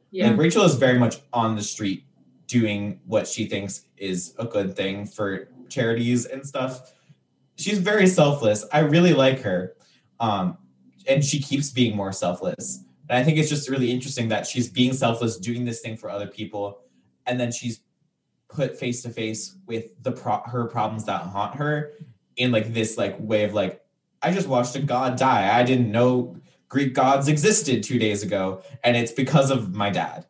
[0.10, 0.30] Yeah.
[0.30, 2.06] like rachel is very much on the street
[2.48, 6.94] doing what she thinks is a good thing for charities and stuff.
[7.56, 8.66] She's very selfless.
[8.74, 9.76] I really like her.
[10.20, 10.58] Um
[11.08, 14.68] and she keeps being more selfless and i think it's just really interesting that she's
[14.68, 16.80] being selfless doing this thing for other people
[17.28, 17.82] and then she's
[18.50, 21.94] put face to face with the pro- her problems that haunt her
[22.38, 23.84] in like this like way of like
[24.24, 25.58] i just watched a god die.
[25.58, 26.36] I didn't know
[26.70, 30.26] greek gods existed two days ago and it's because of my dad.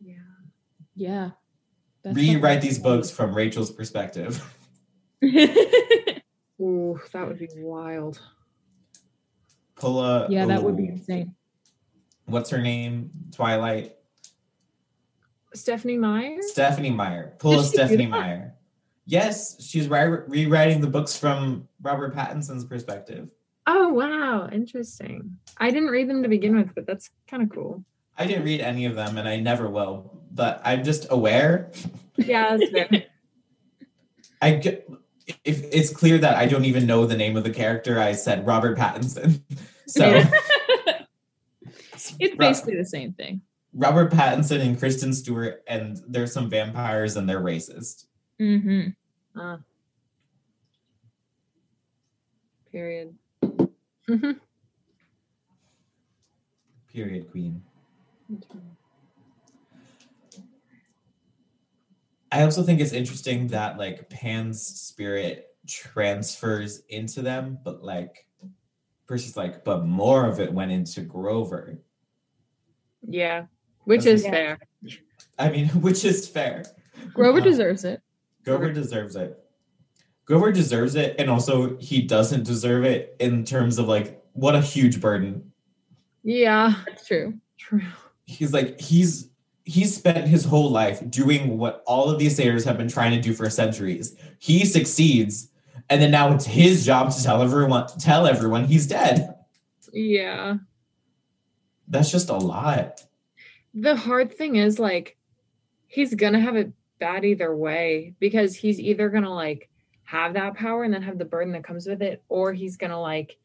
[0.00, 0.14] Yeah.
[0.94, 1.30] yeah.
[2.02, 4.42] That's rewrite these books from rachel's perspective.
[6.60, 8.20] Ooh, that would be wild.
[10.30, 11.34] Yeah that would be insane
[12.26, 13.96] what's her name twilight
[15.54, 16.38] Stephenie Meyer?
[16.40, 17.34] Stephenie Meyer.
[17.38, 18.06] Pull a Did she do Stephenie?
[18.06, 18.54] Meyer.
[19.04, 23.28] Yes, she's ri- rewriting the books from Robert Pattinson's perspective.
[23.66, 24.48] Oh, wow.
[24.50, 25.36] Interesting.
[25.58, 27.84] I didn't read them to begin with, but that's kind of cool.
[28.16, 31.70] I didn't read any of them and I never will, but I'm just aware.
[32.16, 32.88] Yeah, that's fair.
[34.42, 34.90] I get,
[35.44, 38.46] if it's clear that I don't even know the name of the character, I said
[38.46, 39.40] Robert Pattinson.
[39.86, 40.30] So Yeah.
[42.18, 43.40] it's Ro- basically the same thing
[43.74, 48.04] Robert Pattinson and Kristen Stewart, and there's some vampires and they're racist.
[48.40, 48.88] mm-hmm.
[49.38, 49.56] Uh,
[52.70, 53.14] period.
[56.92, 57.62] Period, queen.
[62.30, 68.26] I also think it's interesting that like Pan's spirit transfers into them, but like
[69.12, 71.78] Percy's like, but more of it went into Grover.
[73.06, 73.44] Yeah,
[73.84, 74.58] which is like- fair.
[75.38, 76.64] I mean, which is fair.
[77.12, 78.00] Grover Uh, deserves it.
[78.42, 79.38] Grover deserves it.
[80.24, 84.62] Grover deserves it, and also he doesn't deserve it in terms of like what a
[84.62, 85.52] huge burden.
[86.22, 87.34] Yeah, That's true.
[87.58, 87.82] true.
[88.24, 89.28] He's like he's
[89.66, 93.20] he's spent his whole life doing what all of these satyrs have been trying to
[93.20, 94.16] do for centuries.
[94.38, 95.50] He succeeds,
[95.88, 99.34] and then now it's his job to tell everyone tell everyone he's dead.
[99.92, 100.56] Yeah.
[101.88, 103.04] That's just a lot.
[103.74, 105.16] The hard thing is like
[105.86, 109.68] he's gonna have it bad either way because he's either gonna like
[110.04, 113.00] have that power and then have the burden that comes with it, or he's gonna
[113.00, 113.38] like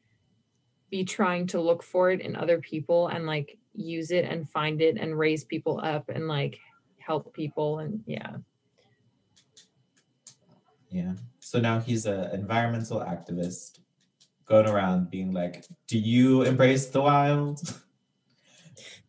[0.89, 4.81] be trying to look for it in other people and like use it and find
[4.81, 6.59] it and raise people up and like
[6.99, 8.37] help people and yeah.
[10.89, 11.13] Yeah.
[11.39, 13.79] So now he's an environmental activist
[14.45, 17.61] going around being like, "Do you embrace the wild?"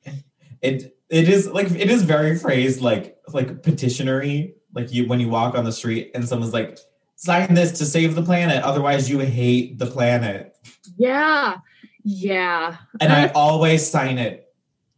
[0.62, 4.54] it it is like it is very phrased like like petitionary.
[4.74, 6.78] Like you when you walk on the street and someone's like,
[7.16, 10.56] "Sign this to save the planet, otherwise you hate the planet."
[10.96, 11.56] Yeah.
[12.04, 12.76] Yeah.
[13.00, 14.52] And I always sign it.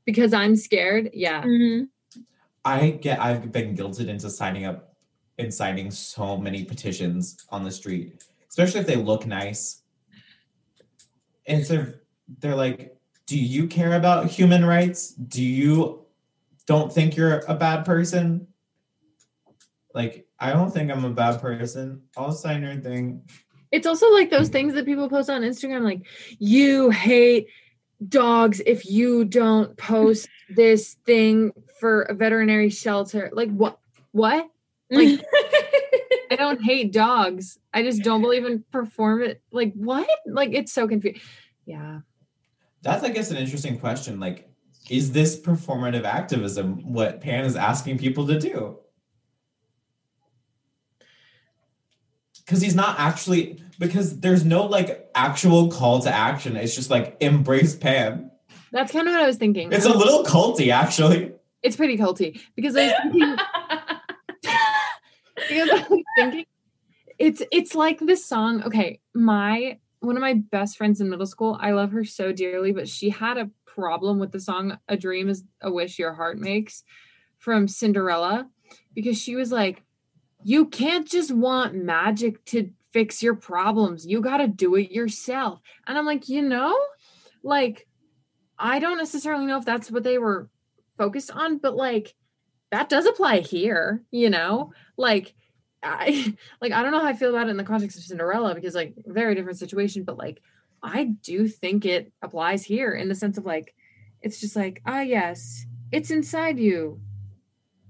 [0.07, 1.11] Because I'm scared.
[1.13, 1.43] Yeah.
[1.43, 1.89] Mhm.
[2.65, 4.90] I get I've been guilted into signing up
[5.41, 9.83] and signing so many petitions on the street, especially if they look nice.
[11.47, 11.87] And so
[12.39, 15.11] they're like, "Do you care about human rights?
[15.11, 16.05] Do you
[16.67, 18.47] don't think you're a bad person?"
[19.95, 22.03] Like, I don't think I'm a bad person.
[22.17, 23.23] I'll sign your thing.
[23.73, 26.07] It's also like those things that people post on Instagram, like,
[26.39, 27.49] you hate
[28.09, 33.31] dogs if you don't post this thing for a veterinary shelter.
[33.33, 33.79] Like, what?
[34.13, 34.49] What?
[34.91, 35.21] Like,
[36.31, 37.59] I don't hate dogs.
[37.73, 39.43] I just don't believe in perform it.
[39.51, 40.09] Like, what?
[40.27, 41.21] Like, it's so confusing.
[41.67, 42.01] Yeah.
[42.83, 44.19] That's, I guess, an interesting question.
[44.21, 44.49] Like,
[44.89, 48.79] is this performative activism what Pan is asking people to do?
[52.45, 56.57] Because he's not actually, because there's no like actual call to action.
[56.57, 58.31] It's just like embrace Pan.
[58.73, 59.73] That's kind of what I was thinking.
[59.73, 61.33] It's a little culty, actually.
[61.63, 63.37] it's pretty culty because I was thinking
[65.51, 66.45] because I was thinking
[67.21, 68.63] it's it's like this song.
[68.65, 72.73] Okay, my one of my best friends in middle school, I love her so dearly,
[72.73, 76.39] but she had a problem with the song A Dream is a Wish Your Heart
[76.39, 76.83] Makes
[77.39, 78.49] from Cinderella
[78.95, 79.83] because she was like,
[80.43, 84.07] You can't just want magic to fix your problems.
[84.07, 85.61] You got to do it yourself.
[85.87, 86.79] And I'm like, You know,
[87.43, 87.87] like,
[88.59, 90.49] I don't necessarily know if that's what they were
[90.97, 92.15] focused on, but like,
[92.71, 94.73] that does apply here, you know?
[94.97, 95.35] Like,
[95.83, 98.55] I like I don't know how I feel about it in the context of Cinderella
[98.55, 100.41] because like very different situation, but like
[100.83, 103.75] I do think it applies here in the sense of like
[104.23, 107.01] it's just like ah yes, it's inside you.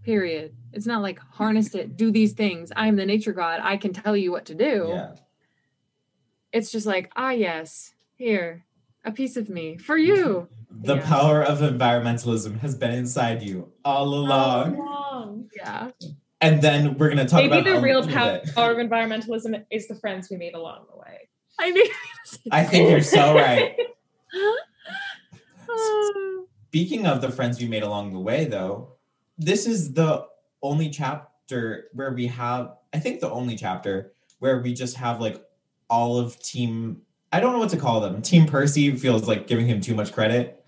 [0.03, 0.55] Period.
[0.72, 2.72] It's not like harness it, do these things.
[2.74, 3.61] I am the nature god.
[3.62, 4.87] I can tell you what to do.
[4.88, 5.14] Yeah.
[6.53, 8.64] It's just like ah yes, here,
[9.05, 10.48] a piece of me for you.
[10.83, 11.07] The Yeah.
[11.09, 14.79] power of environmentalism has been inside you all along.
[14.79, 15.50] Long.
[15.55, 15.90] Yeah.
[16.40, 19.94] And then we're going to talk Maybe about the real power of environmentalism is the
[19.94, 21.29] friends we made along the way.
[21.59, 21.90] I knew.
[22.50, 23.76] I think you're so right.
[26.68, 28.96] Speaking of the friends we made along the way, though,
[29.37, 30.26] this is the
[30.62, 35.44] only chapter where we have, I think, the only chapter where we just have like
[35.88, 38.22] all of Team, I don't know what to call them.
[38.22, 40.64] Team Percy feels like giving him too much credit,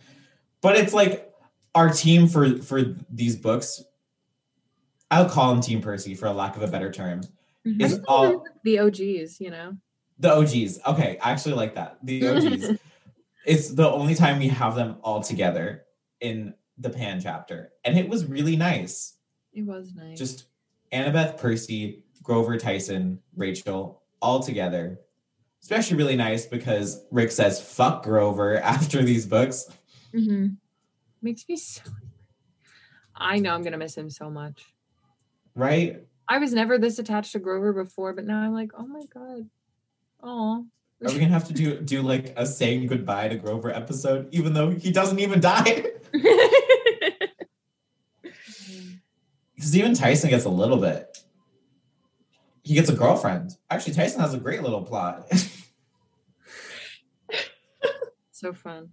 [0.61, 1.33] but it's like
[1.75, 3.83] our team for for these books.
[5.13, 7.21] I'll call him Team Percy for a lack of a better term.
[7.67, 7.83] Mhm.
[7.83, 9.77] Is all the OGs, you know.
[10.19, 10.81] the OGs.
[10.87, 11.99] Okay, I actually like that.
[12.03, 12.79] The OGs.
[13.47, 15.85] it's the only time we have them all together
[16.21, 17.73] in the Pan chapter.
[17.85, 19.17] And it was really nice.
[19.53, 20.17] It was nice.
[20.19, 20.47] Just
[20.93, 25.01] Annabeth, Percy, Grover, Tyson, Rachel, all together.
[25.61, 29.69] Especially really nice because Rick says fuck Grover after these books.
[30.15, 30.55] Mm-hmm.
[31.21, 31.83] makes me so
[33.15, 34.72] I know I'm gonna miss him so much.
[35.55, 36.03] Right?
[36.29, 39.49] I was never this attached to Grover before, but now I'm like, oh my god.
[40.23, 40.67] Oh.
[41.05, 44.53] Are we gonna have to do do like a saying goodbye to Grover episode, even
[44.53, 45.87] though he doesn't even die?
[49.55, 51.19] Because even Tyson gets a little bit.
[52.65, 53.57] He gets a girlfriend.
[53.71, 55.33] Actually, Tyson has a great little plot.
[58.43, 58.89] So fun.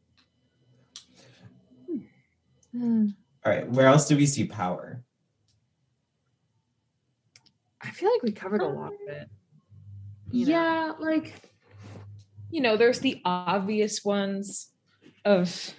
[2.72, 3.08] Hmm.
[3.44, 5.04] All right, where else do we see power?
[7.82, 9.30] I feel like we covered a lot of it.
[10.32, 10.52] you know?
[10.52, 11.34] yeah, like
[12.52, 14.72] you know, there's the obvious ones
[15.26, 15.74] of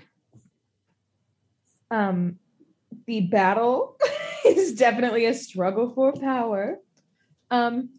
[1.91, 2.39] um
[3.07, 3.97] the battle
[4.47, 6.79] is definitely a struggle for power.
[7.51, 7.91] Um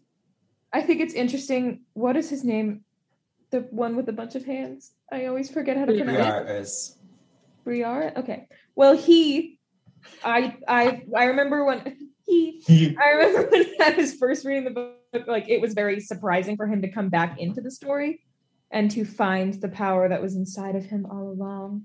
[0.72, 1.82] I think it's interesting.
[1.92, 2.84] What is his name?
[3.50, 4.92] The one with a bunch of hands.
[5.10, 6.46] I always forget how to pronounce it.
[6.46, 6.96] Briares.
[7.64, 8.12] Briar.
[8.16, 8.48] Okay.
[8.74, 9.58] Well, he,
[10.24, 15.26] I, I, I remember when he I remember when I was first reading the book,
[15.26, 18.20] like it was very surprising for him to come back into the story
[18.70, 21.84] and to find the power that was inside of him all along.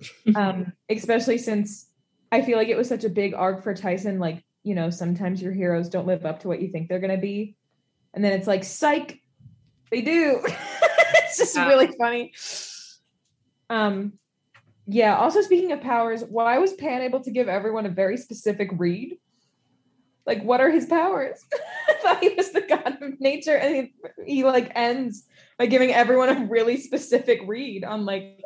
[0.36, 1.88] Um, especially since
[2.30, 4.20] I feel like it was such a big arc for Tyson.
[4.20, 7.14] Like, you know, sometimes your heroes don't live up to what you think they're going
[7.14, 7.56] to be.
[8.14, 9.20] And then it's like, psych,
[9.90, 10.40] they do.
[10.46, 11.66] it's just Yeah.
[11.66, 12.32] really funny.
[13.70, 14.12] Um,
[14.86, 15.16] yeah.
[15.16, 19.18] Also, speaking of powers, why was Pan able to give everyone a very specific read?
[20.28, 21.42] Like, what are his powers?
[21.88, 23.94] I thought he was the god of nature, and he,
[24.34, 25.24] he like ends
[25.58, 28.42] by giving everyone a really specific read on like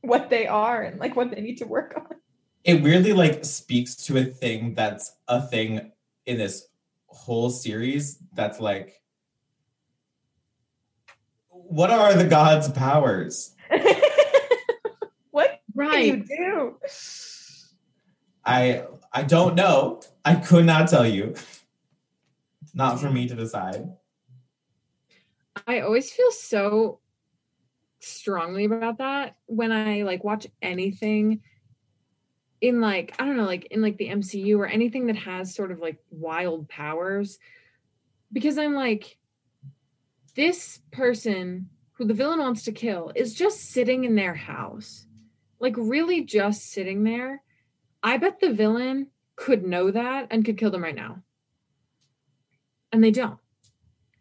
[0.00, 2.16] what they are and like what they need to work on.
[2.64, 5.92] it weirdly like speaks to a thing that's a thing
[6.24, 6.68] in this
[7.06, 9.00] whole series that's like
[11.50, 13.54] what are the gods powers
[15.30, 16.12] what Right.
[16.12, 16.76] can you do?
[18.44, 21.34] i i don't know i could not tell you.
[22.74, 23.88] Not for me to decide.
[25.66, 27.00] I always feel so
[28.00, 31.40] strongly about that when I like watch anything
[32.60, 35.70] in like I don't know like in like the MCU or anything that has sort
[35.70, 37.38] of like wild powers.
[38.32, 39.16] Because I'm like
[40.34, 45.06] this person who the villain wants to kill is just sitting in their house.
[45.60, 47.42] Like really just sitting there.
[48.02, 49.06] I bet the villain
[49.36, 51.22] could know that and could kill them right now.
[52.92, 53.38] And they don't.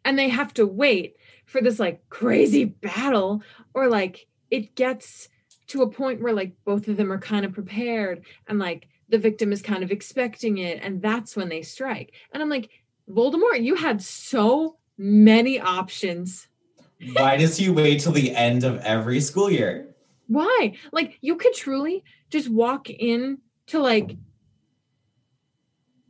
[0.03, 3.41] And they have to wait for this like crazy battle
[3.74, 5.30] or like it gets
[5.68, 9.18] to a point where like both of them are kind of prepared and like the
[9.18, 12.13] victim is kind of expecting it and that's when they strike.
[12.34, 12.70] And i'm like
[13.09, 16.47] voldemort you had so many options.
[17.13, 19.95] Why does he wait till the end of every school year?
[20.28, 20.74] Why?
[20.91, 24.18] Like you could truly just walk in to like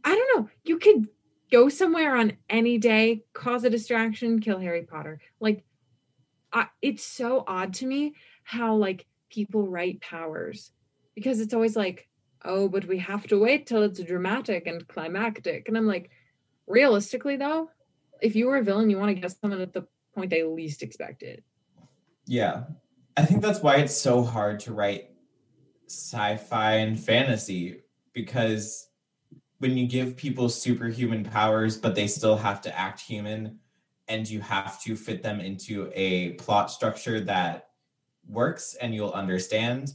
[0.05, 1.07] i don't know you could
[1.51, 5.63] go somewhere on any day cause a distraction kill harry potter like
[6.53, 10.71] I, it's so odd to me how like people write powers
[11.13, 12.07] because it's always like
[12.45, 16.09] oh but we have to wait till it's dramatic and climactic and i'm like
[16.67, 17.69] realistically though
[18.21, 19.85] if you were a villain you want to get someone at the
[20.15, 21.43] point they least expected it.
[22.25, 22.63] Yeah.
[23.17, 25.09] I think that's why it's so hard to write
[25.87, 27.83] sci-fi and fantasy
[28.13, 28.89] because
[29.59, 33.59] when you give people superhuman powers but they still have to act human
[34.07, 37.69] and you have to fit them into a plot structure that
[38.27, 39.93] works and you'll understand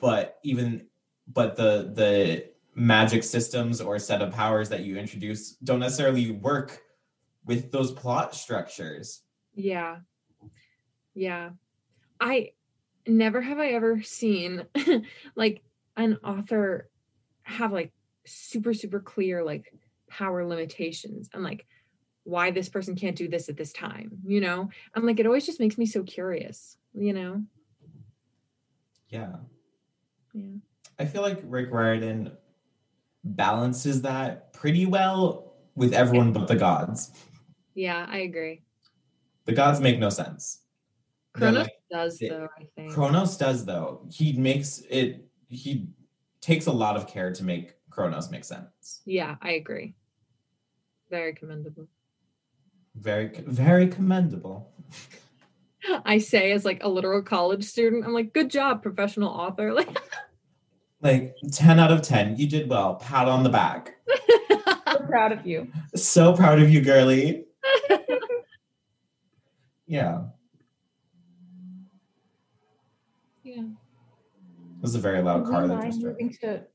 [0.00, 0.86] but even
[1.32, 6.82] but the the magic systems or set of powers that you introduce don't necessarily work
[7.46, 9.22] with those plot structures
[9.54, 9.96] Yeah.
[11.14, 11.50] Yeah.
[12.20, 12.50] I
[13.06, 14.66] never have I ever seen
[15.34, 15.62] like
[15.96, 16.90] an author
[17.42, 17.92] have like
[18.26, 19.72] super super clear like
[20.08, 21.66] power limitations and like
[22.24, 24.68] why this person can't do this at this time, you know?
[24.94, 27.42] I'm like it always just makes me so curious, you know?
[29.08, 29.36] yeah
[30.34, 30.56] Yeah.
[30.98, 32.32] I feel like Rick Riordan
[33.24, 37.12] balances that pretty well with everyone but the gods.
[37.74, 38.62] Yeah, I agree.
[39.44, 40.60] The gods make no sense.
[41.34, 42.92] Kronos like- does they- though, I think.
[42.92, 44.06] Kronos does though.
[44.10, 45.86] He makes it he
[46.40, 49.00] takes a lot of care to make Kronos make sense.
[49.06, 49.94] yeah, I agree.
[51.10, 51.88] Very commendable.
[52.94, 54.70] Very very commendable.
[56.04, 59.72] I say as like a literal college student, I'm like, good job, professional author.
[59.72, 59.88] Like
[61.02, 62.36] Like 10 out of 10.
[62.36, 62.96] You did well.
[62.96, 63.94] Pat on the back.
[64.86, 65.70] So proud of you.
[65.94, 67.44] So proud of you, girly.
[69.86, 70.22] Yeah.
[73.44, 73.62] yeah.
[73.62, 76.18] It was a very loud car that mind just drove.
[76.18, 76.66] to?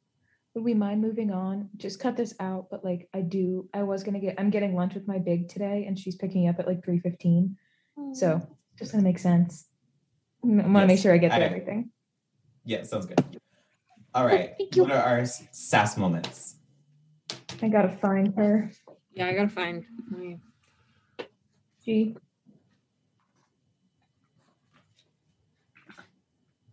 [0.53, 1.69] Would we mind moving on?
[1.77, 2.67] Just cut this out.
[2.69, 3.69] But like, I do.
[3.73, 4.35] I was gonna get.
[4.37, 6.99] I'm getting lunch with my big today, and she's picking me up at like three
[6.99, 7.55] fifteen.
[8.13, 8.41] So
[8.77, 9.67] just gonna make sense.
[10.43, 11.91] I want to make sure I get through I- everything.
[12.65, 13.23] Yeah, sounds good.
[14.13, 14.53] All right.
[14.57, 14.83] thank you.
[14.83, 16.55] What are our s- sass moments?
[17.61, 18.71] I gotta find her.
[19.13, 19.85] Yeah, I gotta find.
[20.09, 20.37] my-
[21.85, 22.15] She.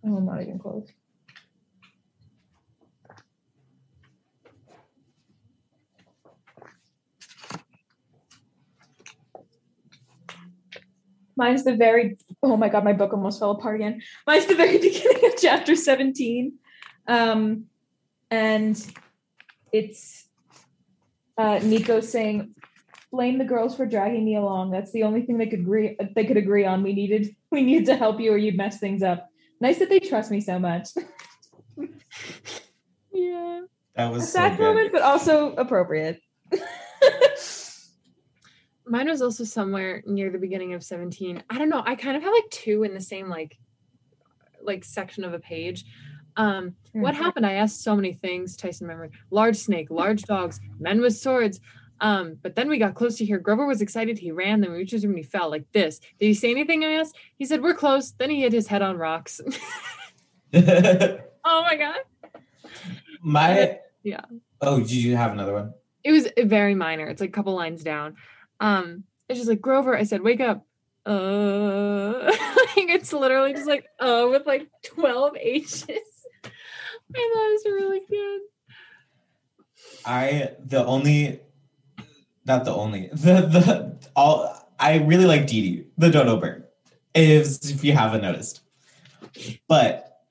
[0.04, 0.88] Oh, I'm not even close.
[11.38, 14.02] Mine's the very oh my god, my book almost fell apart again.
[14.26, 16.52] Mine's the very beginning of chapter 17.
[17.06, 17.64] Um
[18.30, 18.76] and
[19.72, 20.26] it's
[21.38, 22.54] uh Nico saying,
[23.10, 24.72] blame the girls for dragging me along.
[24.72, 26.82] That's the only thing they could agree they could agree on.
[26.82, 29.28] We needed we needed to help you or you'd mess things up.
[29.60, 30.88] Nice that they trust me so much.
[33.18, 33.62] Yeah.
[33.96, 34.62] That was so sad good.
[34.62, 36.20] moment, but also appropriate.
[38.88, 41.42] Mine was also somewhere near the beginning of 17.
[41.50, 41.82] I don't know.
[41.84, 43.58] I kind of have like two in the same like
[44.62, 45.84] like section of a page.
[46.36, 47.46] Um, what happened?
[47.46, 48.56] I asked so many things.
[48.56, 49.12] Tyson remembered.
[49.30, 51.60] Large snake, large dogs, men with swords.
[52.00, 53.38] Um, but then we got close to here.
[53.38, 54.18] Grover was excited.
[54.18, 54.60] He ran.
[54.60, 55.98] Then we reached his room and he fell like this.
[55.98, 56.84] Did he say anything?
[56.84, 57.16] I asked.
[57.36, 59.40] He said, "We're close." Then he hit his head on rocks.
[60.54, 61.96] oh my god!
[63.20, 64.20] My Yeah.
[64.60, 65.74] Oh, did you have another one?
[66.04, 67.06] It was very minor.
[67.08, 68.16] It's like a couple lines down.
[68.60, 69.96] Um, it's just like Grover.
[69.96, 70.66] I said, "Wake up."
[71.06, 72.24] Uh,
[72.76, 75.86] like it's literally just like uh with like twelve H's.
[77.14, 78.40] I thought it was really good.
[80.04, 81.40] I the only
[82.44, 86.64] not the only the the all I really like Dee Dee, the dodo bird.
[87.14, 88.62] If if you haven't noticed.
[89.68, 90.22] But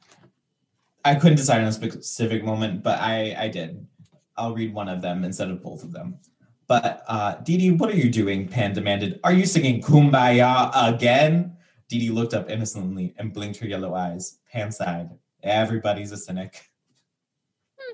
[1.05, 3.88] I couldn't decide on a specific moment, but I I did.
[4.36, 6.19] I'll read one of them instead of both of them.
[6.68, 8.47] But uh Dee Dee, what are you doing?
[8.47, 9.20] Pan demanded.
[9.24, 11.55] Are you singing Kumbaya again?
[11.88, 14.39] Dee Dee looked up innocently and blinked her yellow eyes.
[14.51, 15.09] Pan sighed.
[15.43, 16.70] Everybody's a cynic.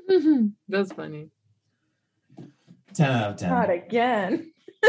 [0.68, 1.30] That's funny.
[2.96, 3.50] 10 out of 10.
[3.50, 4.52] Not again.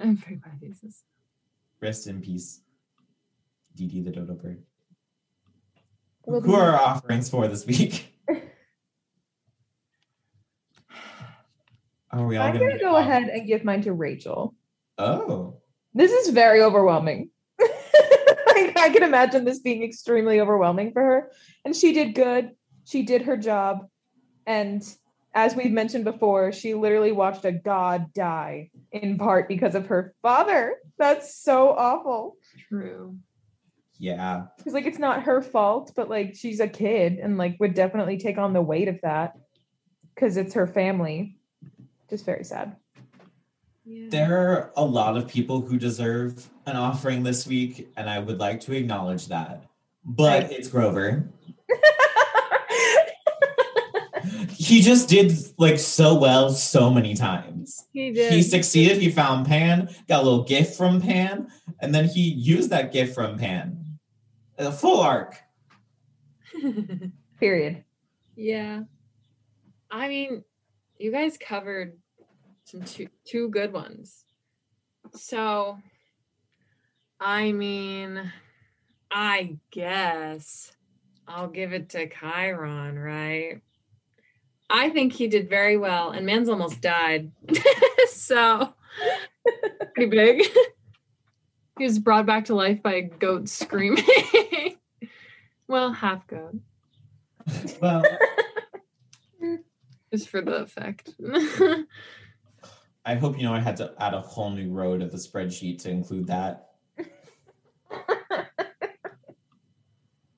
[0.00, 0.80] Everybody's.
[0.80, 1.04] just-
[1.80, 2.60] Rest in peace,
[3.74, 4.62] Dee Dee the dodo bird.
[6.26, 8.06] Will Who are our offerings for this week?
[12.12, 13.02] Are we all I'm gonna gonna go off?
[13.02, 14.54] ahead and give mine to Rachel.
[14.98, 15.60] Oh,
[15.94, 17.30] This is very overwhelming.
[17.60, 21.32] I, I can imagine this being extremely overwhelming for her.
[21.64, 22.50] And she did good.
[22.84, 23.86] She did her job.
[24.46, 24.82] And
[25.34, 30.14] as we've mentioned before, she literally watched a god die in part because of her
[30.22, 30.76] father.
[30.98, 32.36] That's so awful.
[32.68, 33.16] True.
[33.98, 34.46] yeah.
[34.58, 38.18] Because like it's not her fault, but like she's a kid and like would definitely
[38.18, 39.34] take on the weight of that
[40.14, 41.36] because it's her family.
[42.10, 42.76] Just very sad.
[43.84, 44.08] Yeah.
[44.10, 48.38] There are a lot of people who deserve an offering this week, and I would
[48.38, 49.64] like to acknowledge that.
[50.04, 50.52] But Right.
[50.52, 51.30] it's Grover.
[54.50, 57.86] He just did like so well so many times.
[57.92, 58.32] He did.
[58.32, 58.98] He succeeded.
[58.98, 61.48] He found Pan, got a little gift from Pan,
[61.80, 63.98] and then he used that gift from Pan.
[64.58, 65.36] A full arc.
[67.40, 67.82] Period.
[68.36, 68.82] yeah.
[69.90, 70.44] I mean,
[71.00, 71.96] you guys covered
[72.64, 74.24] some two two good ones.
[75.14, 75.78] So,
[77.18, 78.30] I mean,
[79.10, 80.72] I guess
[81.26, 83.62] I'll give it to Chiron, right?
[84.68, 87.32] I think he did very well, and man's almost died.
[88.08, 88.72] so,
[89.94, 90.42] pretty big.
[91.78, 94.04] he was brought back to life by a goat screaming.
[95.66, 96.56] well, half goat,
[97.80, 98.04] Well,
[100.12, 101.14] just for the effect.
[103.04, 105.82] I hope you know I had to add a whole new row to the spreadsheet
[105.82, 106.72] to include that.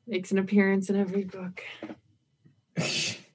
[0.07, 1.63] Makes an appearance in every book.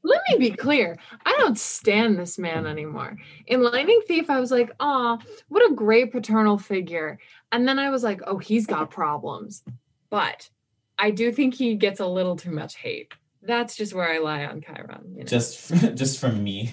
[0.04, 0.98] Let me be clear.
[1.26, 3.18] I don't stand this man anymore.
[3.48, 5.20] In Lightning Thief, I was like, oh,
[5.50, 7.20] what a great paternal figure.
[7.52, 9.64] And then I was like, oh, he's got problems.
[10.10, 10.50] But
[10.98, 13.14] I do think he gets a little too much hate.
[13.48, 15.12] That's just where I lie on Chiron.
[15.14, 15.24] You know?
[15.26, 16.72] just just from me.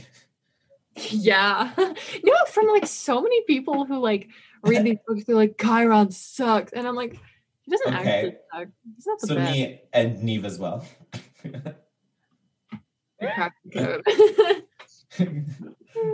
[1.10, 1.72] yeah.
[1.78, 4.28] no, from like so many people who like
[4.62, 6.72] read these books, they're like, Chiron sucks.
[6.72, 7.18] And I'm like,
[7.62, 8.10] he doesn't Okay.
[8.10, 8.68] actually suck.
[8.96, 9.52] He's not the So best.
[9.52, 10.84] me and Neve as well.
[13.22, 14.02] I cracked the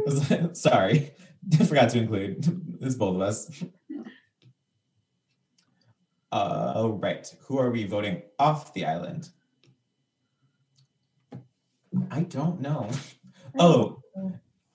[0.07, 0.57] code.
[0.57, 1.13] Sorry,
[1.59, 2.45] I forgot to include.
[2.83, 3.65] It's both of us.
[6.33, 9.31] Uh, all right, who are we voting off the island?
[12.11, 12.91] I don't know.
[13.59, 14.01] Oh,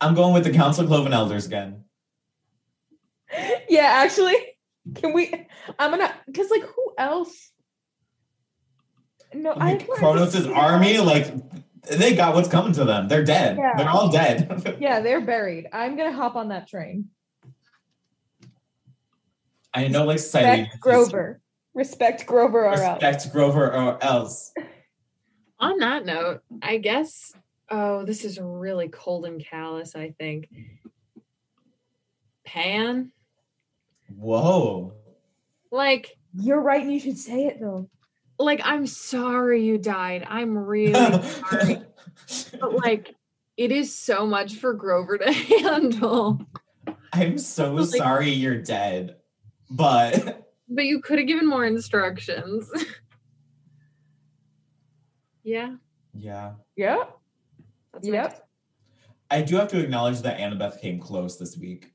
[0.02, 1.84] I'm going with the Council of Cloven Elders again.
[3.70, 4.36] yeah, actually,
[4.96, 5.32] can we?
[5.80, 7.52] I'm gonna because like who else?
[9.34, 11.34] No, I Like Kronos' army, like
[11.90, 13.08] they got what's coming to them.
[13.08, 13.58] They're dead.
[13.58, 13.74] Yeah.
[13.78, 14.78] They're all dead.
[14.80, 15.68] Yeah, they're buried.
[15.72, 17.10] I'm gonna hop on that train.
[19.74, 20.16] I know, like.
[20.18, 21.42] Respect Grover.
[21.74, 23.02] Respect Grover or else.
[23.04, 24.54] Respect Grover or else.
[25.60, 27.34] On that note, I guess.
[27.70, 29.96] Oh, this is really cold and callous.
[29.96, 30.50] I think.
[32.46, 33.12] Pan.
[34.16, 34.94] Whoa.
[35.72, 37.90] like You're right, and you should say it though.
[38.38, 40.26] like I'm sorry you died.
[40.28, 40.94] I'm really
[41.24, 41.82] sorry.
[42.60, 43.14] But like
[43.58, 46.40] it is so much for Grover to handle.
[47.14, 49.18] I'm so Like- sorry you're dead.
[49.70, 52.70] But But you could have given more instructions.
[55.46, 55.76] Yeah.
[56.14, 56.54] yeah.
[56.76, 57.04] Yeah.
[57.94, 58.48] That's Yep.
[59.32, 61.94] I do have to acknowledge that Annabeth came close this week.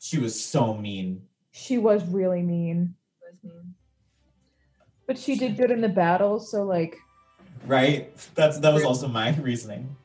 [0.00, 1.22] She was so mean.
[1.52, 2.94] She was really mean,
[3.42, 3.74] mean.
[5.06, 6.38] but she did good in the battle.
[6.38, 6.98] So like,
[7.66, 8.14] Right?
[8.34, 9.96] That's that was also my reasoning.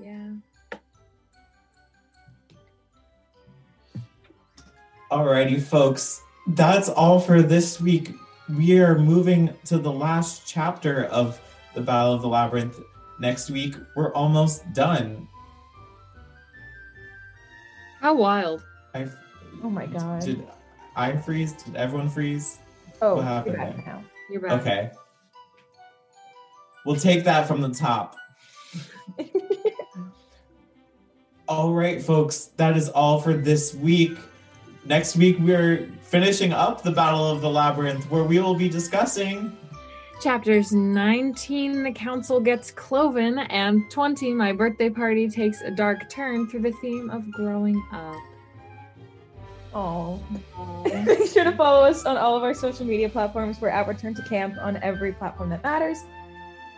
[0.00, 0.32] Yeah.
[5.10, 6.22] Alrighty, folks.
[6.48, 8.14] That's all for this week.
[8.48, 11.40] We are moving to the last chapter of
[11.74, 12.78] the Battle of the Labyrinth.
[13.18, 15.26] Next week, we're almost done.
[18.00, 18.62] How wild.
[18.94, 19.08] I
[19.64, 20.22] oh my god.
[20.22, 20.46] did
[20.94, 21.54] I freeze?
[21.54, 22.58] Did everyone freeze?
[23.02, 24.04] oh, what you're back now.
[24.30, 24.60] You're back.
[24.60, 24.90] Okay.
[26.84, 28.16] We'll take that from the top.
[31.48, 34.16] all right, folks, that is all for this week.
[34.84, 39.56] Next week, we're finishing up the Battle of the Labyrinth, where we will be discussing.
[40.22, 46.48] Chapters 19 The Council Gets Cloven, and 20 My Birthday Party Takes a Dark Turn
[46.48, 48.16] through the theme of growing up.
[49.74, 50.22] Oh.
[50.84, 53.60] Make sure to follow us on all of our social media platforms.
[53.60, 55.98] We're at Return to Camp on every platform that matters.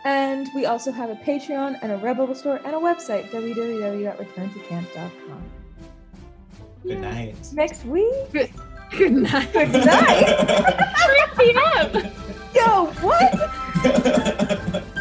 [0.03, 5.43] And we also have a Patreon and a Rebel store and a website, www.returntocamp.com.
[6.83, 7.35] Good night.
[7.53, 8.51] Next week, Good,
[8.91, 9.53] good night.
[9.53, 10.25] good night.
[11.35, 12.11] 3 p.m.
[12.53, 14.83] Yo, what?